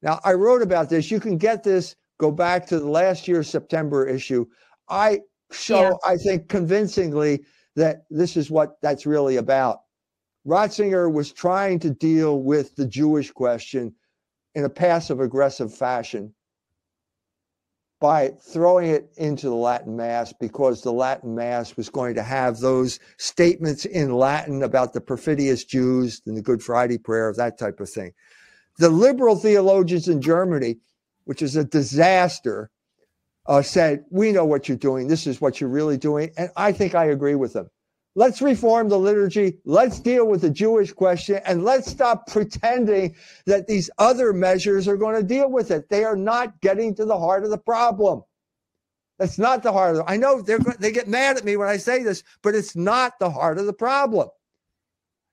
[0.00, 1.10] Now, I wrote about this.
[1.10, 4.46] You can get this go back to the last year's September issue.
[4.88, 5.92] I show, yeah.
[6.04, 7.44] I think, convincingly
[7.76, 9.80] that this is what that's really about.
[10.46, 13.94] Ratzinger was trying to deal with the Jewish question
[14.54, 16.34] in a passive aggressive fashion
[18.00, 22.58] by throwing it into the Latin Mass because the Latin Mass was going to have
[22.58, 27.80] those statements in Latin about the perfidious Jews and the Good Friday prayer, that type
[27.80, 28.12] of thing.
[28.78, 30.76] The liberal theologians in Germany
[31.24, 32.70] which is a disaster,
[33.46, 35.08] uh, said, We know what you're doing.
[35.08, 36.30] This is what you're really doing.
[36.36, 37.68] And I think I agree with them.
[38.16, 39.58] Let's reform the liturgy.
[39.64, 43.16] Let's deal with the Jewish question and let's stop pretending
[43.46, 45.88] that these other measures are going to deal with it.
[45.90, 48.22] They are not getting to the heart of the problem.
[49.18, 50.04] That's not the heart of it.
[50.08, 53.30] I know they get mad at me when I say this, but it's not the
[53.30, 54.28] heart of the problem.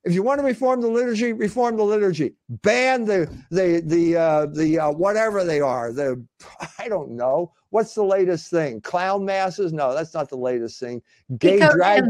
[0.04, 2.34] If you want to reform the liturgy, reform the liturgy.
[2.50, 5.92] Ban the the the uh, the uh, whatever they are.
[5.94, 6.24] The
[6.80, 8.82] I don't know what's the latest thing.
[8.82, 9.72] Clown masses?
[9.74, 11.02] No, that's not the latest thing.
[11.38, 12.04] Gay because, drag.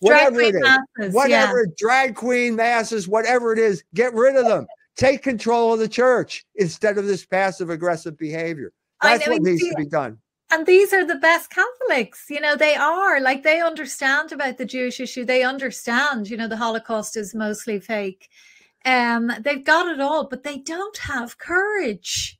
[0.00, 1.74] whatever drag it is, masses, whatever yeah.
[1.76, 4.66] drag queen masses, whatever it is, get rid of them.
[4.96, 8.72] Take control of the church instead of this passive aggressive behavior.
[9.00, 10.18] That's what needs to be done
[10.50, 12.26] and these are the best Catholics.
[12.30, 15.24] You know, they are like they understand about the Jewish issue.
[15.24, 18.28] They understand, you know, the Holocaust is mostly fake.
[18.84, 22.38] Um, they've got it all, but they don't have courage.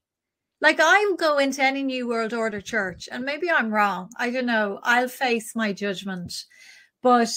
[0.61, 4.11] Like I'll go into any New World Order church, and maybe I'm wrong.
[4.17, 4.81] I don't know.
[4.83, 6.45] I'll face my judgment,
[7.03, 7.31] but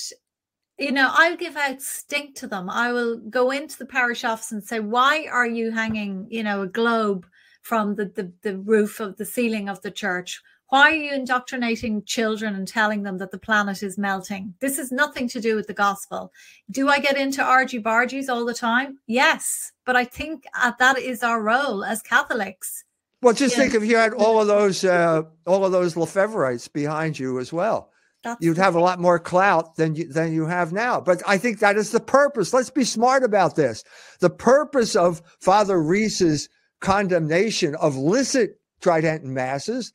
[0.80, 2.70] you know, I'll give out stink to them.
[2.70, 6.62] I will go into the parish office and say, "Why are you hanging, you know,
[6.64, 7.26] a globe?"
[7.62, 10.42] from the, the, the roof of the ceiling of the church
[10.72, 14.54] why are you indoctrinating children and telling them that the planet is melting?
[14.62, 16.32] This has nothing to do with the gospel.
[16.70, 18.98] Do I get into argy bargies all the time?
[19.06, 22.86] Yes, but I think uh, that is our role as Catholics.
[23.22, 27.20] Well, just think if you had all of those, uh, all of those Lefebvrites behind
[27.20, 27.92] you as well.
[28.24, 31.02] That's You'd have a lot more clout than you than you have now.
[31.02, 32.54] But I think that is the purpose.
[32.54, 33.84] Let's be smart about this.
[34.22, 36.48] The purpose of Father Reese's
[36.80, 39.92] condemnation of licit Tridentine masses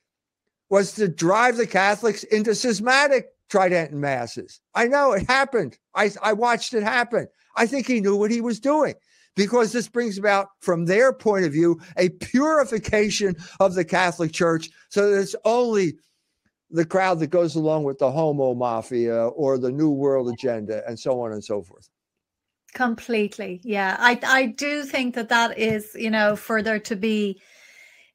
[0.69, 4.61] was to drive the Catholics into schismatic Tridentine masses.
[4.75, 5.79] I know it happened.
[5.95, 7.29] I, I watched it happen.
[7.57, 8.95] I think he knew what he was doing
[9.37, 14.69] because this brings about, from their point of view, a purification of the Catholic Church
[14.89, 15.95] so that it's only
[16.71, 20.99] the crowd that goes along with the homo mafia or the New World agenda and
[20.99, 21.89] so on and so forth.
[22.75, 23.61] Completely.
[23.63, 23.97] Yeah.
[24.01, 27.41] I, I do think that that is, you know, for there to be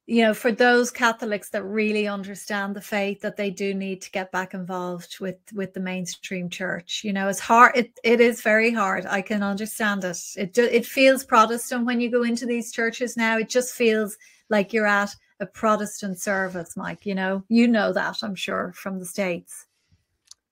[0.08, 4.12] you know, for those Catholics that really understand the faith, that they do need to
[4.12, 7.02] get back involved with with the mainstream church.
[7.04, 7.76] You know, it's hard.
[7.76, 9.06] It it is very hard.
[9.06, 10.18] I can understand it.
[10.36, 13.38] It it feels Protestant when you go into these churches now.
[13.38, 14.18] It just feels
[14.50, 17.06] like you're at a Protestant service, Mike.
[17.06, 19.68] You know, you know that, I'm sure, from the States.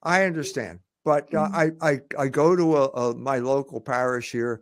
[0.03, 0.79] I understand.
[1.03, 1.75] But uh, mm.
[1.81, 4.61] I, I, I go to a, a, my local parish here.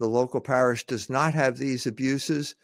[0.00, 2.54] The local parish does not have these abuses.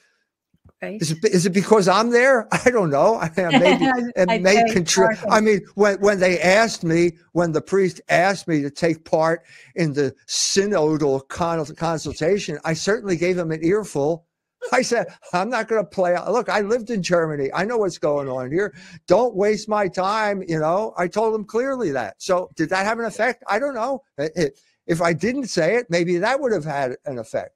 [0.82, 1.00] Right.
[1.00, 2.48] Is, it, is it because I'm there?
[2.64, 3.16] I don't know.
[3.16, 3.84] I mean, maybe
[4.16, 5.18] it may contribute.
[5.30, 9.42] I mean, when when they asked me, when the priest asked me to take part
[9.74, 14.26] in the synodal consultation, I certainly gave him an earful.
[14.72, 16.16] I said, I'm not going to play.
[16.28, 17.50] Look, I lived in Germany.
[17.54, 18.74] I know what's going on here.
[19.06, 20.42] Don't waste my time.
[20.46, 22.16] You know, I told him clearly that.
[22.18, 23.42] So, did that have an effect?
[23.48, 24.02] I don't know.
[24.18, 27.52] If I didn't say it, maybe that would have had an effect.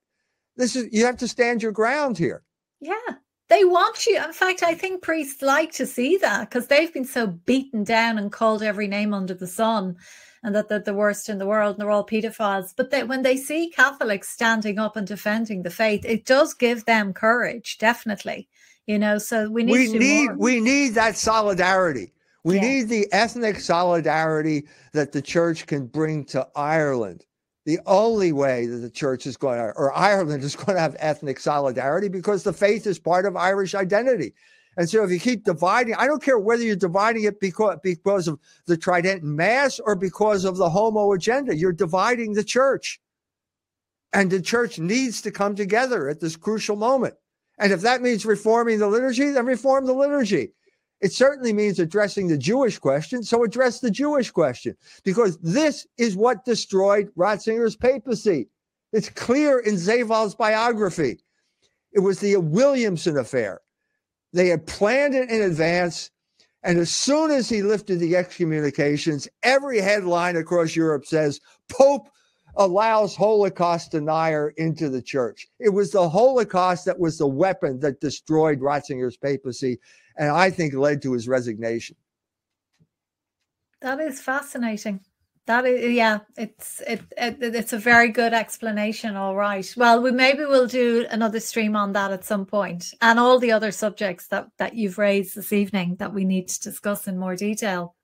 [0.56, 2.43] This is you have to stand your ground here.
[2.84, 3.16] Yeah.
[3.48, 4.22] They want you.
[4.22, 8.18] In fact, I think priests like to see that because they've been so beaten down
[8.18, 9.96] and called every name under the sun
[10.42, 12.74] and that they're the worst in the world and they're all pedophiles.
[12.76, 16.84] But they, when they see Catholics standing up and defending the faith, it does give
[16.84, 18.48] them courage, definitely.
[18.86, 20.36] You know, so we need we need more.
[20.36, 22.12] we need that solidarity.
[22.44, 22.60] We yeah.
[22.60, 27.24] need the ethnic solidarity that the church can bring to Ireland
[27.64, 30.96] the only way that the church is going to, or Ireland is going to have
[30.98, 34.34] ethnic solidarity because the faith is part of Irish identity.
[34.76, 38.28] And so if you keep dividing, I don't care whether you're dividing it because, because
[38.28, 43.00] of the Tridentine Mass or because of the homo agenda, you're dividing the church.
[44.12, 47.14] And the church needs to come together at this crucial moment.
[47.58, 50.52] And if that means reforming the liturgy, then reform the liturgy.
[51.04, 53.22] It certainly means addressing the Jewish question.
[53.22, 54.74] So address the Jewish question
[55.04, 58.48] because this is what destroyed Ratzinger's papacy.
[58.90, 61.20] It's clear in Seewald's biography.
[61.92, 63.60] It was the Williamson affair.
[64.32, 66.10] They had planned it in advance.
[66.62, 71.38] And as soon as he lifted the excommunications, every headline across Europe says
[71.68, 72.08] Pope
[72.56, 75.48] allows Holocaust denier into the church.
[75.60, 79.78] It was the Holocaust that was the weapon that destroyed Ratzinger's papacy
[80.16, 81.96] and I think led to his resignation.
[83.80, 85.00] That is fascinating.
[85.46, 89.14] That is, yeah, it's it, it it's a very good explanation.
[89.14, 89.70] All right.
[89.76, 93.52] Well, we maybe we'll do another stream on that at some point, and all the
[93.52, 97.36] other subjects that that you've raised this evening that we need to discuss in more
[97.36, 97.94] detail.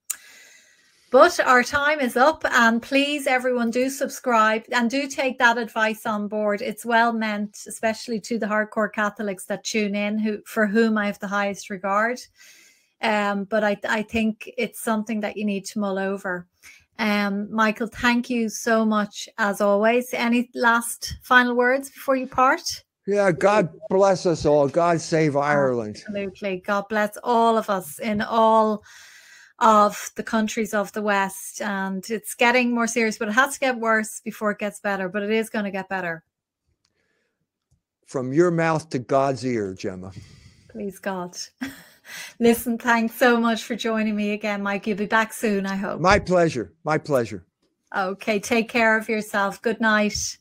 [1.11, 6.07] But our time is up, and please, everyone, do subscribe and do take that advice
[6.07, 6.63] on board.
[6.63, 11.07] It's well meant, especially to the hardcore Catholics that tune in, who for whom I
[11.07, 12.21] have the highest regard.
[13.03, 16.47] Um, but I, I think it's something that you need to mull over.
[17.01, 20.15] Um, Michael, thank you so much as always.
[20.15, 22.85] Any last final words before you part?
[23.09, 24.69] Yeah, God bless us all.
[24.69, 25.97] God save Ireland.
[26.07, 26.63] Absolutely.
[26.65, 28.85] God bless all of us in all
[29.61, 31.61] of the countries of the West.
[31.61, 35.09] And it's getting more serious, but it has to get worse before it gets better.
[35.09, 36.25] But it is going to get better.
[38.07, 40.13] From your mouth to God's ear, Gemma.
[40.69, 41.37] Please, God.
[42.41, 44.87] Listen, thanks so much for joining me again, Mike.
[44.87, 46.01] You'll be back soon, I hope.
[46.01, 46.73] My pleasure.
[46.85, 47.47] My pleasure.
[47.97, 49.61] Okay, take care of yourself.
[49.63, 50.39] Good night.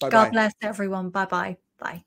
[0.00, 0.10] Bye-bye.
[0.10, 1.10] God bless everyone.
[1.10, 1.56] Bye bye.
[1.78, 2.04] Bye.